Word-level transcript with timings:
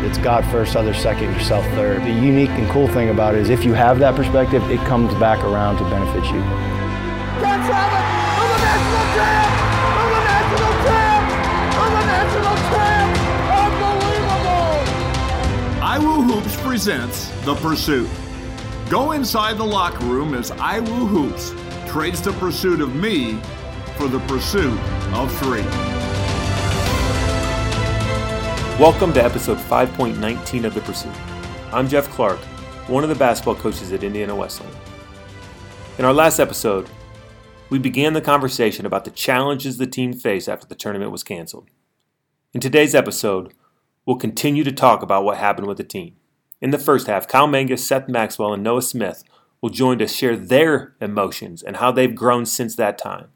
It's 0.00 0.16
God 0.18 0.44
first, 0.46 0.76
others 0.76 0.96
second, 0.96 1.32
yourself 1.32 1.64
third. 1.74 2.02
The 2.02 2.12
unique 2.12 2.50
and 2.50 2.68
cool 2.70 2.86
thing 2.86 3.08
about 3.08 3.34
it 3.34 3.40
is 3.40 3.50
if 3.50 3.64
you 3.64 3.74
have 3.74 3.98
that 3.98 4.14
perspective, 4.14 4.62
it 4.70 4.78
comes 4.86 5.12
back 5.14 5.42
around 5.44 5.78
to 5.78 5.84
benefit 5.90 6.24
you. 6.26 6.40
Ken 7.42 7.60
Travis, 7.66 8.04
I'm 8.38 8.50
a 8.54 8.58
national 8.62 9.04
champ! 9.18 9.50
I'm 9.98 10.12
a 10.14 10.22
national 10.24 10.74
champ! 10.86 11.24
I'm 11.82 11.94
a 11.94 12.04
national 12.06 12.56
champ! 12.70 13.10
Unbelievable! 14.22 14.78
iWoo 15.82 16.22
Hoops 16.30 16.56
presents 16.62 17.28
The 17.44 17.56
Pursuit. 17.56 18.08
Go 18.88 19.12
inside 19.12 19.58
the 19.58 19.66
locker 19.66 20.04
room 20.04 20.34
as 20.34 20.52
iWoo 20.52 21.08
Hoops 21.08 21.54
trades 21.90 22.22
the 22.22 22.32
pursuit 22.34 22.80
of 22.80 22.94
me 22.94 23.40
for 23.96 24.06
the 24.06 24.20
pursuit 24.20 24.78
of 25.12 25.36
three. 25.38 25.97
Welcome 28.78 29.12
to 29.14 29.24
episode 29.24 29.58
5.19 29.58 30.62
of 30.62 30.72
The 30.72 30.80
Pursuit. 30.82 31.12
I'm 31.72 31.88
Jeff 31.88 32.08
Clark, 32.10 32.38
one 32.86 33.02
of 33.02 33.08
the 33.08 33.16
basketball 33.16 33.56
coaches 33.56 33.90
at 33.90 34.04
Indiana 34.04 34.36
Wesleyan. 34.36 34.72
In 35.98 36.04
our 36.04 36.12
last 36.12 36.38
episode, 36.38 36.88
we 37.70 37.80
began 37.80 38.12
the 38.12 38.20
conversation 38.20 38.86
about 38.86 39.04
the 39.04 39.10
challenges 39.10 39.78
the 39.78 39.88
team 39.88 40.12
faced 40.12 40.48
after 40.48 40.64
the 40.64 40.76
tournament 40.76 41.10
was 41.10 41.24
canceled. 41.24 41.68
In 42.54 42.60
today's 42.60 42.94
episode, 42.94 43.52
we'll 44.06 44.14
continue 44.14 44.62
to 44.62 44.70
talk 44.70 45.02
about 45.02 45.24
what 45.24 45.38
happened 45.38 45.66
with 45.66 45.78
the 45.78 45.82
team. 45.82 46.14
In 46.60 46.70
the 46.70 46.78
first 46.78 47.08
half, 47.08 47.26
Kyle 47.26 47.48
Mangus, 47.48 47.84
Seth 47.84 48.08
Maxwell, 48.08 48.54
and 48.54 48.62
Noah 48.62 48.82
Smith 48.82 49.24
will 49.60 49.70
join 49.70 49.98
to 49.98 50.06
share 50.06 50.36
their 50.36 50.94
emotions 51.00 51.64
and 51.64 51.78
how 51.78 51.90
they've 51.90 52.14
grown 52.14 52.46
since 52.46 52.76
that 52.76 52.96
time. 52.96 53.26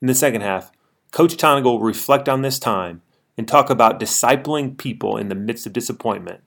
In 0.00 0.06
the 0.06 0.14
second 0.14 0.42
half, 0.42 0.70
Coach 1.10 1.36
Tonagel 1.36 1.64
will 1.64 1.80
reflect 1.80 2.28
on 2.28 2.42
this 2.42 2.60
time 2.60 3.02
and 3.36 3.46
talk 3.46 3.70
about 3.70 4.00
discipling 4.00 4.78
people 4.78 5.16
in 5.16 5.28
the 5.28 5.34
midst 5.34 5.66
of 5.66 5.72
disappointment 5.72 6.40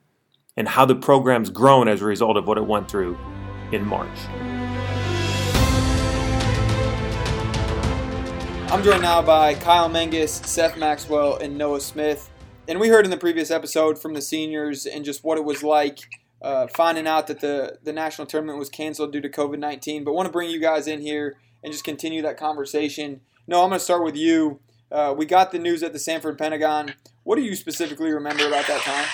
and 0.58 0.70
how 0.70 0.86
the 0.86 0.96
program's 0.96 1.50
grown 1.50 1.88
as 1.88 2.02
a 2.02 2.06
result 2.06 2.36
of 2.36 2.48
what 2.48 2.58
it 2.58 2.66
went 2.66 2.90
through 2.90 3.18
in 3.72 3.86
March. 3.86 4.18
I'm 8.72 8.84
joined 8.84 9.02
now 9.02 9.22
by 9.22 9.56
Kyle 9.56 9.90
Mangus, 9.90 10.34
Seth 10.34 10.78
Maxwell, 10.78 11.38
and 11.38 11.58
Noah 11.58 11.82
Smith. 11.82 12.30
And 12.68 12.80
we 12.80 12.90
heard 12.90 13.06
in 13.06 13.12
the 13.12 13.18
previous 13.18 13.50
episode 13.50 14.00
from 14.00 14.14
the 14.14 14.22
seniors 14.22 14.86
and 14.86 15.04
just 15.04 15.24
what 15.24 15.38
it 15.38 15.44
was 15.44 15.64
like 15.64 16.00
uh, 16.42 16.68
finding 16.68 17.08
out 17.08 17.28
that 17.28 17.40
the, 17.40 17.80
the 17.84 17.92
national 17.92 18.28
tournament 18.28 18.60
was 18.60 18.70
canceled 18.70 19.12
due 19.12 19.22
to 19.22 19.30
COVID 19.30 19.60
19. 19.60 20.04
But 20.04 20.14
want 20.14 20.28
to 20.28 20.32
bring 20.32 20.50
you 20.50 20.60
guys 20.60 20.88
in 20.88 21.02
here 21.02 21.38
and 21.64 21.74
just 21.74 21.84
continue 21.84 22.22
that 22.22 22.38
conversation. 22.38 23.22
Noah, 23.48 23.64
I'm 23.64 23.70
going 23.70 23.80
to 23.80 23.84
start 23.84 24.04
with 24.04 24.16
you. 24.16 24.60
Uh, 24.92 25.14
we 25.16 25.26
got 25.26 25.52
the 25.52 25.60
news 25.60 25.84
at 25.84 25.94
the 25.94 26.00
Sanford 26.00 26.38
Pentagon. 26.38 26.96
What 27.24 27.36
do 27.36 27.44
you 27.44 27.56
specifically 27.56 28.12
remember 28.12 28.48
about 28.48 28.66
that 28.68 28.82
time? 28.82 29.06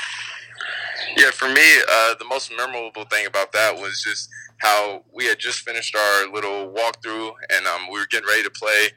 Yeah, 1.17 1.31
for 1.31 1.47
me, 1.49 1.77
uh, 1.89 2.15
the 2.17 2.25
most 2.25 2.51
memorable 2.55 3.05
thing 3.05 3.25
about 3.25 3.51
that 3.51 3.75
was 3.75 4.01
just 4.01 4.29
how 4.59 5.03
we 5.13 5.25
had 5.25 5.39
just 5.39 5.59
finished 5.59 5.95
our 5.95 6.31
little 6.31 6.73
walkthrough 6.73 7.31
and 7.53 7.67
um, 7.67 7.87
we 7.91 7.99
were 7.99 8.07
getting 8.09 8.27
ready 8.27 8.43
to 8.43 8.49
play. 8.49 8.89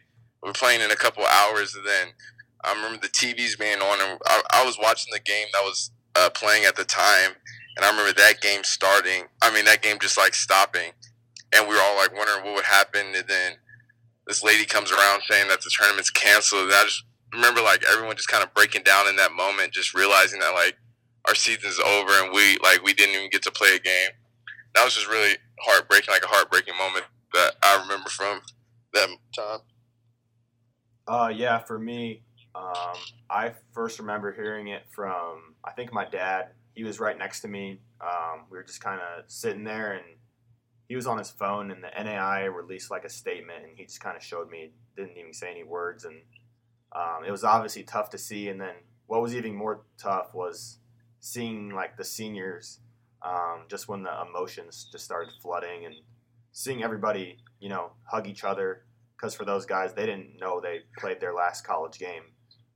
We 0.42 0.48
were 0.48 0.54
playing 0.54 0.80
in 0.80 0.90
a 0.90 0.96
couple 0.96 1.24
hours, 1.24 1.74
and 1.74 1.84
then 1.84 2.08
I 2.64 2.72
remember 2.72 2.98
the 2.98 3.08
TVs 3.08 3.58
being 3.58 3.78
on, 3.78 4.00
and 4.00 4.20
I, 4.26 4.42
I 4.52 4.64
was 4.64 4.78
watching 4.80 5.12
the 5.12 5.20
game 5.20 5.46
that 5.52 5.62
was 5.62 5.90
uh, 6.14 6.30
playing 6.30 6.64
at 6.64 6.76
the 6.76 6.84
time, 6.84 7.32
and 7.76 7.84
I 7.84 7.90
remember 7.90 8.12
that 8.12 8.40
game 8.40 8.62
starting. 8.62 9.24
I 9.42 9.52
mean, 9.52 9.64
that 9.64 9.82
game 9.82 9.98
just 10.00 10.16
like 10.16 10.34
stopping, 10.34 10.92
and 11.52 11.66
we 11.68 11.74
were 11.74 11.80
all 11.80 11.96
like 11.96 12.14
wondering 12.14 12.44
what 12.44 12.54
would 12.54 12.64
happen, 12.64 13.06
and 13.16 13.26
then 13.26 13.52
this 14.28 14.44
lady 14.44 14.66
comes 14.66 14.92
around 14.92 15.22
saying 15.28 15.48
that 15.48 15.62
the 15.62 15.70
tournament's 15.70 16.10
canceled, 16.10 16.64
and 16.64 16.72
I 16.72 16.84
just 16.84 17.02
remember 17.32 17.62
like 17.62 17.82
everyone 17.90 18.14
just 18.14 18.28
kind 18.28 18.44
of 18.44 18.52
breaking 18.54 18.82
down 18.82 19.08
in 19.08 19.16
that 19.16 19.32
moment, 19.32 19.72
just 19.72 19.94
realizing 19.94 20.38
that 20.40 20.50
like 20.50 20.76
our 21.26 21.34
season's 21.34 21.78
over 21.80 22.12
and 22.22 22.32
we 22.32 22.58
like 22.62 22.82
we 22.84 22.92
didn't 22.92 23.14
even 23.14 23.30
get 23.30 23.42
to 23.42 23.50
play 23.50 23.74
a 23.74 23.78
game. 23.78 24.10
That 24.74 24.84
was 24.84 24.94
just 24.94 25.08
really 25.08 25.36
heartbreaking, 25.60 26.12
like 26.12 26.22
a 26.22 26.28
heartbreaking 26.28 26.76
moment 26.76 27.06
that 27.32 27.54
I 27.62 27.80
remember 27.82 28.10
from 28.10 28.40
that 28.92 29.08
time. 29.34 29.60
Uh, 31.06 31.28
yeah, 31.28 31.58
for 31.58 31.78
me, 31.78 32.22
um, 32.54 32.96
I 33.30 33.54
first 33.72 33.98
remember 33.98 34.32
hearing 34.32 34.68
it 34.68 34.82
from 34.90 35.54
I 35.64 35.72
think 35.72 35.92
my 35.92 36.04
dad. 36.04 36.50
He 36.74 36.84
was 36.84 37.00
right 37.00 37.18
next 37.18 37.40
to 37.40 37.48
me. 37.48 37.80
Um, 38.00 38.44
we 38.50 38.56
were 38.56 38.62
just 38.62 38.80
kind 38.80 39.00
of 39.00 39.24
sitting 39.26 39.64
there, 39.64 39.94
and 39.94 40.04
he 40.88 40.96
was 40.96 41.06
on 41.06 41.18
his 41.18 41.30
phone, 41.30 41.70
and 41.70 41.84
the 41.84 41.88
NAIA 41.88 42.52
released 42.52 42.90
like 42.90 43.04
a 43.04 43.10
statement, 43.10 43.64
and 43.64 43.76
he 43.76 43.84
just 43.84 44.00
kind 44.00 44.16
of 44.16 44.22
showed 44.22 44.50
me. 44.50 44.72
Didn't 44.96 45.16
even 45.16 45.34
say 45.34 45.50
any 45.50 45.64
words, 45.64 46.04
and 46.04 46.22
um, 46.96 47.24
it 47.26 47.30
was 47.30 47.44
obviously 47.44 47.82
tough 47.82 48.10
to 48.10 48.18
see. 48.18 48.48
And 48.48 48.60
then 48.60 48.74
what 49.06 49.20
was 49.20 49.34
even 49.34 49.54
more 49.54 49.82
tough 49.98 50.34
was 50.34 50.78
seeing 51.20 51.70
like 51.70 51.96
the 51.96 52.04
seniors, 52.04 52.80
um, 53.22 53.64
just 53.68 53.88
when 53.88 54.02
the 54.02 54.12
emotions 54.28 54.88
just 54.90 55.04
started 55.04 55.30
flooding, 55.42 55.84
and 55.84 55.94
seeing 56.52 56.82
everybody, 56.82 57.38
you 57.60 57.68
know, 57.68 57.92
hug 58.04 58.26
each 58.26 58.42
other 58.42 58.84
because 59.18 59.34
for 59.34 59.44
those 59.44 59.66
guys, 59.66 59.94
they 59.94 60.06
didn't 60.06 60.38
know 60.38 60.60
they 60.60 60.80
played 60.96 61.20
their 61.20 61.34
last 61.34 61.66
college 61.66 61.98
game 61.98 62.22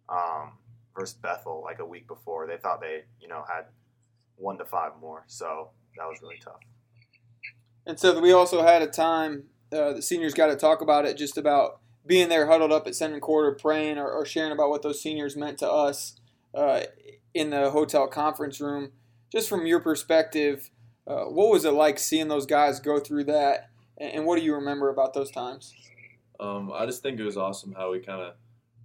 um, 0.08 0.58
versus 0.96 1.14
Bethel 1.14 1.62
like 1.64 1.78
a 1.78 1.86
week 1.86 2.08
before. 2.08 2.46
They 2.46 2.56
thought 2.56 2.80
they, 2.80 3.04
you 3.20 3.28
know, 3.28 3.44
had 3.48 3.66
one 4.36 4.58
to 4.58 4.64
five 4.64 4.92
more. 5.00 5.24
So 5.28 5.70
that 5.96 6.04
was 6.04 6.20
really 6.20 6.40
tough. 6.42 6.60
And 7.86 7.98
so 7.98 8.20
we 8.20 8.32
also 8.32 8.62
had 8.62 8.82
a 8.82 8.86
time, 8.86 9.44
uh, 9.72 9.94
the 9.94 10.02
seniors 10.02 10.34
got 10.34 10.46
to 10.46 10.56
talk 10.56 10.80
about 10.80 11.04
it, 11.04 11.16
just 11.16 11.36
about 11.36 11.80
being 12.06 12.28
there 12.28 12.46
huddled 12.46 12.72
up 12.72 12.86
at 12.86 12.94
center 12.94 13.20
quarter, 13.20 13.52
praying 13.52 13.98
or, 13.98 14.10
or, 14.10 14.24
sharing 14.24 14.52
about 14.52 14.70
what 14.70 14.82
those 14.82 15.00
seniors 15.00 15.36
meant 15.36 15.58
to 15.58 15.70
us 15.70 16.20
uh, 16.54 16.80
in 17.34 17.50
the 17.50 17.70
hotel 17.70 18.06
conference 18.06 18.60
room. 18.60 18.92
Just 19.30 19.48
from 19.48 19.66
your 19.66 19.80
perspective, 19.80 20.70
uh, 21.06 21.24
what 21.24 21.50
was 21.50 21.64
it 21.64 21.72
like 21.72 21.98
seeing 21.98 22.28
those 22.28 22.46
guys 22.46 22.80
go 22.80 22.98
through 22.98 23.24
that? 23.24 23.70
And, 23.98 24.12
and 24.12 24.26
what 24.26 24.38
do 24.38 24.44
you 24.44 24.54
remember 24.54 24.88
about 24.88 25.14
those 25.14 25.30
times? 25.30 25.74
Um, 26.40 26.72
I 26.72 26.86
just 26.86 27.02
think 27.02 27.20
it 27.20 27.24
was 27.24 27.36
awesome 27.36 27.72
how 27.72 27.92
we 27.92 28.00
kind 28.00 28.20
of 28.20 28.34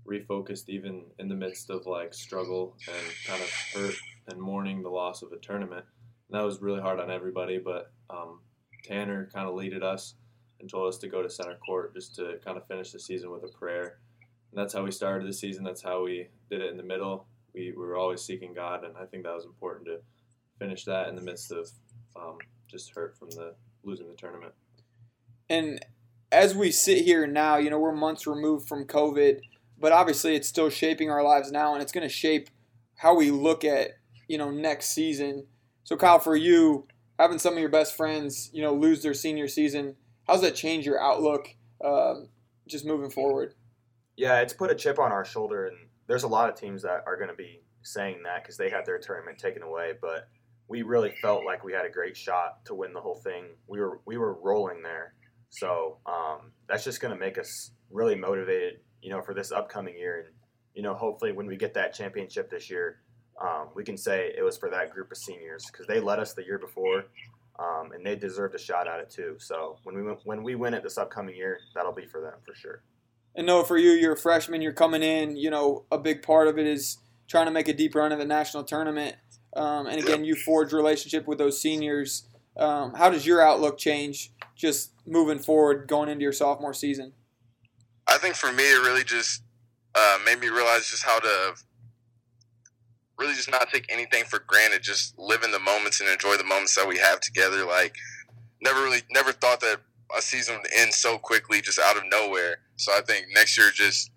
refocused 0.08 0.70
even 0.70 1.04
in 1.20 1.28
the 1.28 1.36
midst 1.36 1.70
of 1.70 1.86
like 1.86 2.14
struggle 2.14 2.76
and 2.88 3.14
kind 3.26 3.42
of 3.42 3.50
hurt 3.74 3.96
and 4.28 4.40
mourning 4.40 4.82
the 4.84 4.90
loss 4.90 5.22
of 5.22 5.32
a 5.32 5.38
tournament. 5.38 5.86
And 6.30 6.40
that 6.40 6.46
was 6.46 6.62
really 6.62 6.82
hard 6.82 7.00
on 7.00 7.12
everybody, 7.12 7.58
but 7.58 7.92
um, 8.10 8.40
Tanner 8.84 9.30
kind 9.34 9.48
of 9.48 9.56
leaded 9.56 9.84
us 9.84 10.16
and 10.60 10.70
told 10.70 10.88
us 10.88 10.98
to 11.00 11.08
go 11.08 11.22
to 11.22 11.30
center 11.30 11.58
court 11.66 11.94
just 11.94 12.16
to 12.16 12.40
kind 12.44 12.58
of 12.58 12.68
finish 12.68 12.92
the 12.92 13.00
season 13.00 13.32
with 13.32 13.44
a 13.44 13.48
prayer. 13.50 14.00
And 14.52 14.60
that's 14.60 14.74
how 14.74 14.84
we 14.84 14.92
started 14.92 15.28
the 15.28 15.34
season. 15.34 15.64
That's 15.64 15.84
how 15.84 16.04
we 16.04 16.28
did 16.50 16.62
it 16.62 16.72
in 16.72 16.78
the 16.78 16.84
middle. 16.84 17.28
We, 17.54 17.72
we 17.72 17.86
were 17.86 17.98
always 17.98 18.22
seeking 18.22 18.54
God, 18.54 18.84
and 18.84 18.96
I 18.98 19.06
think 19.06 19.24
that 19.24 19.34
was 19.34 19.46
important 19.46 19.86
to 19.88 20.00
finish 20.60 20.86
that 20.86 21.10
in 21.10 21.16
the 21.16 21.22
midst 21.22 21.52
of 21.52 21.70
um, 22.16 22.38
just 22.68 22.94
hurt 22.94 23.18
from 23.18 23.30
the 23.32 23.56
losing 23.84 24.08
the 24.08 24.16
tournament. 24.16 24.54
And 25.50 25.80
as 26.32 26.56
we 26.56 26.72
sit 26.72 27.06
here 27.06 27.26
now, 27.26 27.58
you 27.58 27.70
know, 27.70 27.80
we're 27.80 27.96
months 27.96 28.28
removed 28.28 28.68
from 28.68 28.86
COVID, 28.86 29.40
but 29.80 29.92
obviously 29.92 30.36
it's 30.36 30.48
still 30.48 30.70
shaping 30.70 31.10
our 31.10 31.24
lives 31.24 31.52
now 31.52 31.74
and 31.74 31.82
it's 31.82 31.92
going 31.92 32.08
to 32.08 32.14
shape 32.14 32.50
how 32.96 33.16
we 33.16 33.32
look 33.32 33.64
at, 33.64 33.92
you 34.28 34.38
know, 34.38 34.52
next 34.52 34.90
season. 34.90 35.48
So, 35.84 35.96
Kyle, 35.96 36.20
for 36.20 36.36
you, 36.36 36.88
having 37.20 37.40
some 37.40 37.54
of 37.54 37.60
your 37.60 37.70
best 37.70 37.96
friends, 37.96 38.50
you 38.54 38.62
know, 38.62 38.74
lose 38.74 39.02
their 39.02 39.14
senior 39.14 39.48
season, 39.48 39.96
how's 40.28 40.42
that 40.42 40.56
change 40.56 40.86
your 40.86 41.02
outlook 41.02 41.56
um, 41.84 42.30
just 42.68 42.86
moving 42.86 43.10
forward? 43.10 43.54
Yeah, 44.16 44.42
it's 44.42 44.54
put 44.54 44.72
a 44.72 44.76
chip 44.76 45.00
on 45.00 45.12
our 45.12 45.26
shoulder, 45.26 45.68
and 45.68 45.78
there's 46.08 46.24
a 46.24 46.28
lot 46.28 46.50
of 46.50 46.56
teams 46.56 46.82
that 46.84 47.04
are 47.06 47.18
going 47.18 47.30
to 47.30 47.36
be 47.36 47.62
saying 47.84 48.24
that 48.24 48.44
because 48.44 48.58
they 48.58 48.70
had 48.70 48.86
their 48.86 48.98
tournament 48.98 49.38
taken 49.38 49.62
away, 49.62 49.94
but 50.02 50.28
we 50.68 50.82
really 50.82 51.12
felt 51.22 51.46
like 51.46 51.64
we 51.64 51.74
had 51.74 51.86
a 51.86 51.90
great 51.90 52.18
shot 52.18 52.66
to 52.66 52.74
win 52.74 52.94
the 52.94 53.00
whole 53.00 53.22
thing. 53.24 53.46
We 53.68 53.80
were 53.80 54.02
we 54.06 54.18
were 54.18 54.34
rolling 54.34 54.82
there 54.82 55.14
so 55.50 55.98
um, 56.06 56.52
that's 56.68 56.84
just 56.84 57.02
going 57.02 57.14
to 57.14 57.20
make 57.20 57.38
us 57.38 57.72
really 57.90 58.16
motivated, 58.16 58.80
you 59.02 59.10
know, 59.10 59.22
for 59.22 59.34
this 59.34 59.52
upcoming 59.52 59.96
year. 59.98 60.20
And 60.20 60.36
you 60.74 60.84
know, 60.84 60.94
hopefully, 60.94 61.32
when 61.32 61.48
we 61.48 61.58
get 61.58 61.74
that 61.76 61.94
championship 61.94 62.50
this 62.50 62.70
year, 62.70 63.00
um, 63.42 63.70
we 63.76 63.84
can 63.84 63.98
say 63.98 64.34
it 64.38 64.44
was 64.44 64.58
for 64.58 64.70
that 64.70 64.92
group 64.92 65.12
of 65.12 65.18
seniors 65.18 65.66
because 65.72 65.86
they 65.88 66.00
led 66.00 66.20
us 66.20 66.34
the 66.34 66.44
year 66.44 66.58
before, 66.58 67.06
um, 67.60 67.92
and 67.92 68.06
they 68.06 68.16
deserved 68.16 68.56
a 68.56 68.60
shot 68.60 68.88
at 68.88 69.00
it 69.00 69.10
too. 69.10 69.36
So 69.40 69.78
when 69.84 69.96
we 69.96 70.02
when 70.24 70.44
we 70.44 70.56
win 70.56 70.74
it 70.74 70.84
this 70.84 70.98
upcoming 70.98 71.36
year, 71.36 71.60
that'll 71.76 71.94
be 71.94 72.06
for 72.06 72.22
them 72.22 72.34
for 72.46 72.56
sure. 72.56 72.82
And 73.36 73.46
Noah, 73.46 73.66
for 73.66 73.78
you, 73.78 73.92
you're 73.92 74.14
a 74.14 74.18
freshman. 74.18 74.62
You're 74.62 74.74
coming 74.74 75.04
in. 75.04 75.38
You 75.38 75.52
know, 75.52 75.86
a 75.92 75.98
big 75.98 76.24
part 76.24 76.48
of 76.48 76.58
it 76.58 76.66
is 76.66 76.98
trying 77.28 77.46
to 77.46 77.52
make 77.52 77.68
a 77.68 77.74
deep 77.74 77.94
run 77.94 78.12
in 78.12 78.18
the 78.18 78.26
national 78.26 78.64
tournament. 78.64 79.16
Um, 79.56 79.88
and 79.88 80.00
again, 80.00 80.24
you 80.24 80.36
forge 80.36 80.74
relationship 80.74 81.28
with 81.28 81.38
those 81.38 81.62
seniors. 81.62 82.28
Um, 82.58 82.94
how 82.96 83.10
does 83.10 83.26
your 83.26 83.42
outlook 83.42 83.78
change 83.78 84.32
just 84.56 84.92
moving 85.06 85.40
forward 85.40 85.88
going 85.88 86.10
into 86.10 86.24
your 86.24 86.34
sophomore 86.34 86.74
season? 86.74 87.14
I 88.08 88.18
think 88.18 88.36
for 88.36 88.52
me, 88.52 88.64
it 88.64 88.82
really 88.82 89.04
just 89.04 89.44
uh, 89.94 90.18
made 90.26 90.40
me 90.40 90.48
realize 90.48 90.90
just 90.90 91.04
how 91.04 91.20
to 91.20 91.56
really 93.18 93.34
just 93.34 93.50
not 93.50 93.70
take 93.72 93.86
anything 93.90 94.24
for 94.26 94.40
granted. 94.46 94.84
Just 94.84 95.18
live 95.18 95.44
in 95.44 95.52
the 95.52 95.60
moments 95.60 96.02
and 96.02 96.10
enjoy 96.10 96.38
the 96.38 96.44
moments 96.44 96.76
that 96.76 96.88
we 96.88 96.98
have 96.98 97.20
together. 97.20 97.66
Like, 97.66 97.96
never 98.62 98.82
really, 98.82 99.02
never 99.12 99.32
thought 99.32 99.60
that 99.62 99.80
a 100.16 100.22
season 100.22 100.58
would 100.58 100.72
end 100.76 100.94
so 100.94 101.18
quickly, 101.18 101.62
just 101.62 101.80
out 101.80 101.98
of 101.98 102.04
nowhere. 102.10 102.58
So 102.76 102.92
I 102.92 103.02
think 103.02 103.28
next 103.34 103.58
year, 103.58 103.72
just 103.74 104.12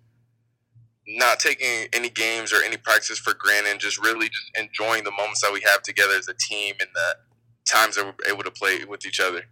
not 1.07 1.39
taking 1.39 1.87
any 1.93 2.09
games 2.09 2.53
or 2.53 2.63
any 2.63 2.77
practice 2.77 3.19
for 3.19 3.33
granted, 3.33 3.79
just 3.79 4.01
really 4.01 4.29
just 4.29 4.51
enjoying 4.57 5.03
the 5.03 5.11
moments 5.11 5.41
that 5.41 5.51
we 5.51 5.61
have 5.61 5.81
together 5.81 6.13
as 6.13 6.27
a 6.27 6.33
team 6.33 6.75
and 6.79 6.89
the 6.93 7.15
times 7.69 7.95
that 7.95 8.05
we're 8.05 8.31
able 8.31 8.43
to 8.43 8.51
play 8.51 8.83
with 8.85 9.05
each 9.05 9.19
other. 9.19 9.43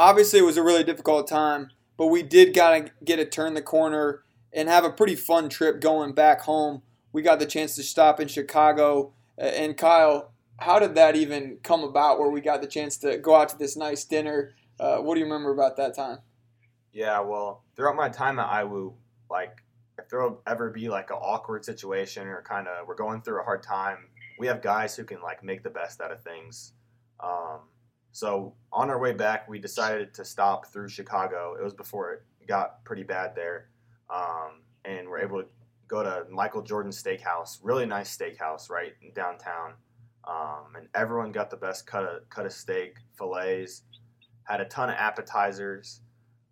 Obviously, 0.00 0.38
it 0.38 0.44
was 0.44 0.56
a 0.56 0.62
really 0.62 0.84
difficult 0.84 1.28
time, 1.28 1.70
but 1.96 2.06
we 2.06 2.22
did 2.22 2.54
gotta 2.54 2.90
get 3.04 3.16
to 3.16 3.24
turn 3.24 3.54
the 3.54 3.62
corner 3.62 4.22
and 4.52 4.68
have 4.68 4.84
a 4.84 4.90
pretty 4.90 5.14
fun 5.14 5.48
trip 5.48 5.80
going 5.80 6.12
back 6.12 6.42
home. 6.42 6.82
We 7.18 7.24
got 7.24 7.40
the 7.40 7.46
chance 7.46 7.74
to 7.74 7.82
stop 7.82 8.20
in 8.20 8.28
Chicago, 8.28 9.12
and 9.36 9.76
Kyle, 9.76 10.30
how 10.56 10.78
did 10.78 10.94
that 10.94 11.16
even 11.16 11.58
come 11.64 11.82
about? 11.82 12.20
Where 12.20 12.30
we 12.30 12.40
got 12.40 12.60
the 12.60 12.68
chance 12.68 12.96
to 12.98 13.18
go 13.18 13.34
out 13.34 13.48
to 13.48 13.58
this 13.58 13.76
nice 13.76 14.04
dinner? 14.04 14.52
Uh, 14.78 14.98
what 14.98 15.14
do 15.14 15.18
you 15.18 15.26
remember 15.26 15.50
about 15.50 15.76
that 15.78 15.96
time? 15.96 16.18
Yeah, 16.92 17.18
well, 17.18 17.64
throughout 17.74 17.96
my 17.96 18.08
time 18.08 18.38
at 18.38 18.48
IWU, 18.48 18.94
like 19.28 19.64
if 19.98 20.08
there 20.08 20.22
will 20.22 20.40
ever 20.46 20.70
be 20.70 20.88
like 20.88 21.10
an 21.10 21.16
awkward 21.16 21.64
situation 21.64 22.28
or 22.28 22.40
kind 22.42 22.68
of 22.68 22.86
we're 22.86 22.94
going 22.94 23.20
through 23.22 23.40
a 23.40 23.42
hard 23.42 23.64
time, 23.64 23.98
we 24.38 24.46
have 24.46 24.62
guys 24.62 24.94
who 24.94 25.02
can 25.02 25.20
like 25.20 25.42
make 25.42 25.64
the 25.64 25.70
best 25.70 26.00
out 26.00 26.12
of 26.12 26.22
things. 26.22 26.74
Um, 27.18 27.62
so 28.12 28.54
on 28.72 28.90
our 28.90 28.98
way 29.00 29.12
back, 29.12 29.48
we 29.48 29.58
decided 29.58 30.14
to 30.14 30.24
stop 30.24 30.68
through 30.68 30.88
Chicago. 30.90 31.56
It 31.58 31.64
was 31.64 31.74
before 31.74 32.12
it 32.12 32.22
got 32.46 32.84
pretty 32.84 33.02
bad 33.02 33.34
there, 33.34 33.70
um, 34.08 34.62
and 34.84 35.08
we're 35.08 35.18
able 35.18 35.42
to 35.42 35.48
go 35.88 36.02
to 36.02 36.24
Michael 36.30 36.62
Jordan 36.62 36.92
Steakhouse, 36.92 37.58
really 37.62 37.86
nice 37.86 38.16
steakhouse 38.16 38.70
right 38.70 38.92
in 39.02 39.12
downtown. 39.14 39.72
Um, 40.28 40.76
and 40.76 40.88
everyone 40.94 41.32
got 41.32 41.50
the 41.50 41.56
best 41.56 41.86
cut 41.86 42.04
of 42.04 42.28
cut 42.28 42.44
of 42.44 42.52
steak, 42.52 42.96
fillets, 43.16 43.82
had 44.44 44.60
a 44.60 44.66
ton 44.66 44.90
of 44.90 44.96
appetizers. 44.96 46.02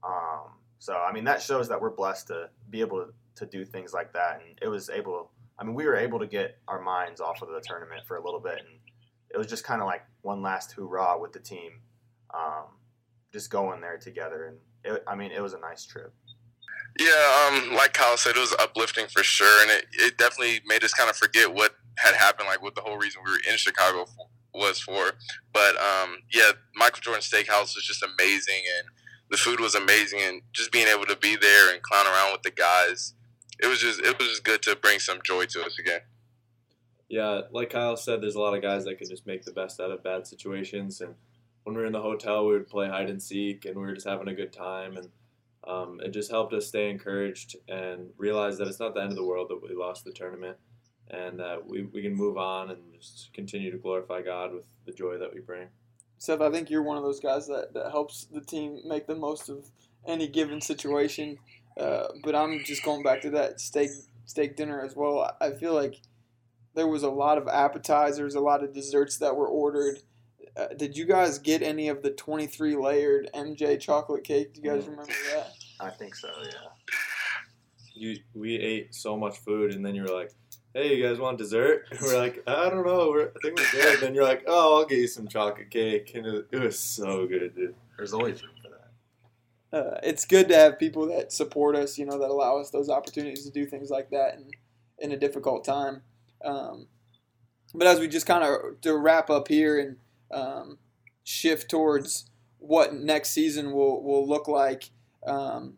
Um, 0.02 0.52
so 0.78 0.94
I 0.94 1.12
mean 1.12 1.24
that 1.24 1.42
shows 1.42 1.68
that 1.68 1.80
we're 1.80 1.90
blessed 1.90 2.28
to 2.28 2.48
be 2.70 2.80
able 2.80 3.04
to, 3.04 3.12
to 3.36 3.46
do 3.46 3.64
things 3.64 3.92
like 3.92 4.12
that, 4.14 4.40
and 4.44 4.58
it 4.62 4.68
was 4.68 4.88
able. 4.88 5.30
I 5.58 5.64
mean, 5.64 5.74
we 5.74 5.86
were 5.86 5.96
able 5.96 6.18
to 6.18 6.26
get 6.26 6.58
our 6.68 6.80
minds 6.80 7.20
off 7.20 7.40
of 7.42 7.48
the 7.48 7.62
tournament 7.62 8.02
for 8.06 8.16
a 8.16 8.24
little 8.24 8.40
bit, 8.40 8.58
and 8.58 8.78
it 9.30 9.38
was 9.38 9.46
just 9.46 9.64
kind 9.64 9.80
of 9.80 9.86
like 9.86 10.02
one 10.22 10.42
last 10.42 10.72
hoorah 10.72 11.18
with 11.18 11.32
the 11.32 11.40
team, 11.40 11.80
um, 12.34 12.64
just 13.32 13.50
going 13.50 13.80
there 13.80 13.98
together, 13.98 14.46
and 14.46 14.58
it, 14.94 15.02
I 15.06 15.14
mean, 15.14 15.32
it 15.32 15.42
was 15.42 15.54
a 15.54 15.58
nice 15.58 15.84
trip. 15.84 16.14
Yeah, 16.98 17.48
um, 17.48 17.74
like 17.74 17.92
Kyle 17.92 18.16
said, 18.16 18.36
it 18.36 18.40
was 18.40 18.54
uplifting 18.58 19.06
for 19.06 19.22
sure, 19.22 19.62
and 19.62 19.70
it, 19.70 19.86
it 19.92 20.18
definitely 20.18 20.60
made 20.66 20.82
us 20.82 20.94
kind 20.94 21.10
of 21.10 21.16
forget 21.16 21.52
what 21.52 21.74
had 21.98 22.14
happened, 22.14 22.48
like 22.48 22.62
what 22.62 22.74
the 22.74 22.80
whole 22.80 22.96
reason 22.96 23.22
we 23.24 23.32
were 23.32 23.38
in 23.50 23.56
Chicago 23.56 24.06
for, 24.06 24.28
was 24.54 24.80
for. 24.80 25.12
But 25.52 25.76
um, 25.76 26.18
yeah, 26.32 26.52
Michael 26.74 27.00
Jordan 27.02 27.22
Steakhouse 27.22 27.74
was 27.74 27.84
just 27.86 28.02
amazing, 28.02 28.62
and 28.78 28.88
the 29.30 29.36
food 29.36 29.60
was 29.60 29.74
amazing, 29.74 30.20
and 30.22 30.42
just 30.52 30.72
being 30.72 30.88
able 30.88 31.04
to 31.06 31.16
be 31.16 31.36
there 31.36 31.72
and 31.72 31.82
clown 31.82 32.06
around 32.06 32.32
with 32.32 32.42
the 32.42 32.50
guys, 32.50 33.14
it 33.60 33.66
was 33.66 33.80
just 33.80 34.00
it 34.00 34.18
was 34.18 34.28
just 34.28 34.44
good 34.44 34.62
to 34.62 34.76
bring 34.76 34.98
some 34.98 35.18
joy 35.24 35.44
to 35.46 35.64
us 35.64 35.78
again. 35.78 36.00
Yeah, 37.08 37.42
like 37.52 37.70
Kyle 37.70 37.96
said, 37.96 38.22
there's 38.22 38.34
a 38.34 38.40
lot 38.40 38.54
of 38.54 38.62
guys 38.62 38.84
that 38.84 38.98
can 38.98 39.08
just 39.08 39.26
make 39.26 39.44
the 39.44 39.52
best 39.52 39.80
out 39.80 39.90
of 39.90 40.02
bad 40.02 40.26
situations, 40.26 41.00
and 41.02 41.14
when 41.64 41.74
we 41.74 41.82
were 41.82 41.86
in 41.86 41.92
the 41.92 42.00
hotel, 42.00 42.46
we 42.46 42.52
would 42.52 42.68
play 42.68 42.88
hide 42.88 43.10
and 43.10 43.22
seek, 43.22 43.66
and 43.66 43.76
we 43.76 43.82
were 43.82 43.94
just 43.94 44.06
having 44.06 44.28
a 44.28 44.34
good 44.34 44.52
time, 44.52 44.96
and 44.96 45.08
um, 45.66 46.00
it 46.02 46.10
just 46.10 46.30
helped 46.30 46.52
us 46.52 46.66
stay 46.66 46.90
encouraged 46.90 47.56
and 47.68 48.10
realize 48.16 48.58
that 48.58 48.68
it's 48.68 48.80
not 48.80 48.94
the 48.94 49.00
end 49.00 49.10
of 49.10 49.16
the 49.16 49.24
world 49.24 49.48
that 49.50 49.60
we 49.62 49.74
lost 49.74 50.04
the 50.04 50.12
tournament 50.12 50.56
and 51.10 51.38
that 51.38 51.64
we, 51.66 51.82
we 51.82 52.02
can 52.02 52.14
move 52.14 52.36
on 52.36 52.70
and 52.70 52.80
just 52.92 53.30
continue 53.32 53.70
to 53.70 53.78
glorify 53.78 54.22
God 54.22 54.52
with 54.52 54.66
the 54.84 54.92
joy 54.92 55.18
that 55.18 55.32
we 55.32 55.40
bring. 55.40 55.68
Seth, 56.18 56.40
I 56.40 56.50
think 56.50 56.70
you're 56.70 56.82
one 56.82 56.96
of 56.96 57.02
those 57.02 57.20
guys 57.20 57.46
that, 57.48 57.74
that 57.74 57.90
helps 57.90 58.24
the 58.24 58.40
team 58.40 58.80
make 58.84 59.06
the 59.06 59.14
most 59.14 59.48
of 59.48 59.70
any 60.06 60.28
given 60.28 60.60
situation. 60.60 61.38
Uh, 61.78 62.06
but 62.24 62.34
I'm 62.34 62.64
just 62.64 62.82
going 62.82 63.02
back 63.02 63.20
to 63.22 63.30
that 63.30 63.60
steak 63.60 63.90
steak 64.24 64.56
dinner 64.56 64.80
as 64.80 64.96
well. 64.96 65.36
I 65.40 65.50
feel 65.52 65.74
like 65.74 66.00
there 66.74 66.86
was 66.86 67.02
a 67.02 67.10
lot 67.10 67.38
of 67.38 67.48
appetizers, 67.48 68.34
a 68.34 68.40
lot 68.40 68.64
of 68.64 68.72
desserts 68.72 69.18
that 69.18 69.36
were 69.36 69.48
ordered. 69.48 69.98
Uh, 70.56 70.68
did 70.76 70.96
you 70.96 71.04
guys 71.04 71.38
get 71.38 71.62
any 71.62 71.88
of 71.88 72.02
the 72.02 72.10
23 72.10 72.76
layered 72.76 73.28
MJ 73.34 73.78
chocolate 73.78 74.24
cake? 74.24 74.54
Do 74.54 74.62
you 74.62 74.70
guys 74.70 74.86
remember 74.86 75.12
that? 75.34 75.52
I 75.80 75.90
think 75.90 76.14
so. 76.14 76.28
Yeah. 76.42 76.94
You 77.94 78.18
we 78.34 78.56
ate 78.56 78.94
so 78.94 79.16
much 79.16 79.38
food, 79.38 79.72
and 79.72 79.84
then 79.84 79.94
you 79.94 80.02
were 80.02 80.14
like, 80.14 80.32
"Hey, 80.74 80.96
you 80.96 81.06
guys 81.06 81.18
want 81.18 81.38
dessert?" 81.38 81.86
And 81.90 82.00
we're 82.02 82.18
like, 82.18 82.42
"I 82.46 82.68
don't 82.68 82.86
know. 82.86 83.08
We're, 83.10 83.28
I 83.28 83.38
think 83.42 83.58
we're 83.58 83.72
good." 83.72 83.94
And 83.94 84.02
then 84.02 84.14
you're 84.14 84.24
like, 84.24 84.44
"Oh, 84.46 84.76
I'll 84.76 84.84
get 84.86 84.98
you 84.98 85.08
some 85.08 85.28
chocolate 85.28 85.70
cake," 85.70 86.12
and 86.14 86.26
it, 86.26 86.46
it 86.52 86.60
was 86.60 86.78
so 86.78 87.26
good, 87.26 87.54
dude. 87.54 87.74
There's 87.96 88.12
always 88.12 88.42
room 88.42 88.52
for 88.62 88.70
that. 88.70 88.76
Uh, 89.76 90.00
it's 90.02 90.24
good 90.24 90.48
to 90.48 90.54
have 90.54 90.78
people 90.78 91.06
that 91.06 91.32
support 91.32 91.76
us, 91.76 91.98
you 91.98 92.06
know, 92.06 92.18
that 92.18 92.30
allow 92.30 92.58
us 92.58 92.70
those 92.70 92.88
opportunities 92.88 93.44
to 93.44 93.50
do 93.50 93.66
things 93.66 93.90
like 93.90 94.10
that 94.10 94.34
in, 94.34 94.50
in 94.98 95.12
a 95.12 95.16
difficult 95.16 95.64
time. 95.64 96.02
Um, 96.44 96.86
but 97.74 97.86
as 97.86 97.98
we 97.98 98.08
just 98.08 98.26
kind 98.26 98.44
of 98.44 98.80
to 98.82 98.96
wrap 98.96 99.28
up 99.28 99.48
here 99.48 99.78
and 99.78 99.96
um, 100.30 100.78
shift 101.24 101.70
towards 101.70 102.30
what 102.58 102.94
next 102.94 103.30
season 103.30 103.72
will, 103.72 104.02
will 104.02 104.26
look 104.26 104.48
like, 104.48 104.90
um, 105.26 105.74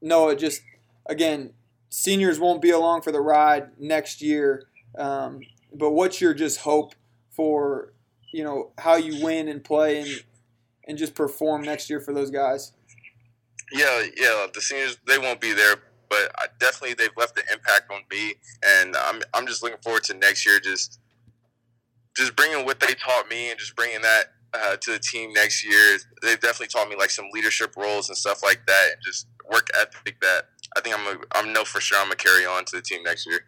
Noah, 0.00 0.36
just 0.36 0.62
again, 1.06 1.52
seniors 1.88 2.38
won't 2.38 2.62
be 2.62 2.70
along 2.70 3.02
for 3.02 3.12
the 3.12 3.20
ride 3.20 3.70
next 3.78 4.22
year. 4.22 4.66
Um, 4.98 5.40
but 5.72 5.90
what's 5.90 6.20
your 6.20 6.34
just 6.34 6.60
hope 6.60 6.94
for, 7.30 7.92
you 8.32 8.44
know, 8.44 8.72
how 8.78 8.96
you 8.96 9.24
win 9.24 9.48
and 9.48 9.62
play 9.62 10.00
and 10.00 10.24
and 10.86 10.98
just 10.98 11.14
perform 11.14 11.62
next 11.62 11.88
year 11.88 12.00
for 12.00 12.12
those 12.12 12.30
guys? 12.30 12.72
Yeah, 13.72 14.04
yeah. 14.16 14.46
The 14.52 14.60
seniors 14.60 14.98
they 15.06 15.18
won't 15.18 15.40
be 15.40 15.52
there, 15.52 15.76
but 16.08 16.32
I 16.38 16.46
definitely 16.58 16.94
they've 16.94 17.16
left 17.16 17.38
an 17.38 17.44
impact 17.52 17.90
on 17.90 18.00
me, 18.10 18.34
and 18.64 18.96
I'm 18.96 19.22
I'm 19.32 19.46
just 19.46 19.62
looking 19.62 19.78
forward 19.82 20.04
to 20.04 20.14
next 20.14 20.44
year. 20.44 20.58
Just 20.58 20.98
just 22.16 22.34
bringing 22.34 22.64
what 22.64 22.80
they 22.80 22.94
taught 22.94 23.28
me 23.28 23.50
and 23.50 23.58
just 23.58 23.76
bringing 23.76 24.02
that 24.02 24.32
uh, 24.54 24.76
to 24.76 24.92
the 24.92 24.98
team 24.98 25.32
next 25.32 25.64
year. 25.64 25.98
They've 26.22 26.40
definitely 26.40 26.68
taught 26.68 26.88
me 26.88 26.96
like 26.96 27.10
some 27.10 27.26
leadership 27.32 27.76
roles 27.76 28.08
and 28.08 28.16
stuff 28.16 28.42
like 28.42 28.66
that, 28.66 28.88
and 28.92 29.02
just 29.04 29.26
work 29.50 29.68
ethic 29.80 30.20
that 30.20 30.44
I 30.76 30.80
think 30.80 30.96
I'm 30.98 31.06
a, 31.06 31.20
I'm 31.32 31.52
know 31.52 31.64
for 31.64 31.80
sure 31.80 31.98
I'm 31.98 32.06
gonna 32.06 32.16
carry 32.16 32.46
on 32.46 32.64
to 32.66 32.76
the 32.76 32.82
team 32.82 33.02
next 33.02 33.26
year. 33.26 33.40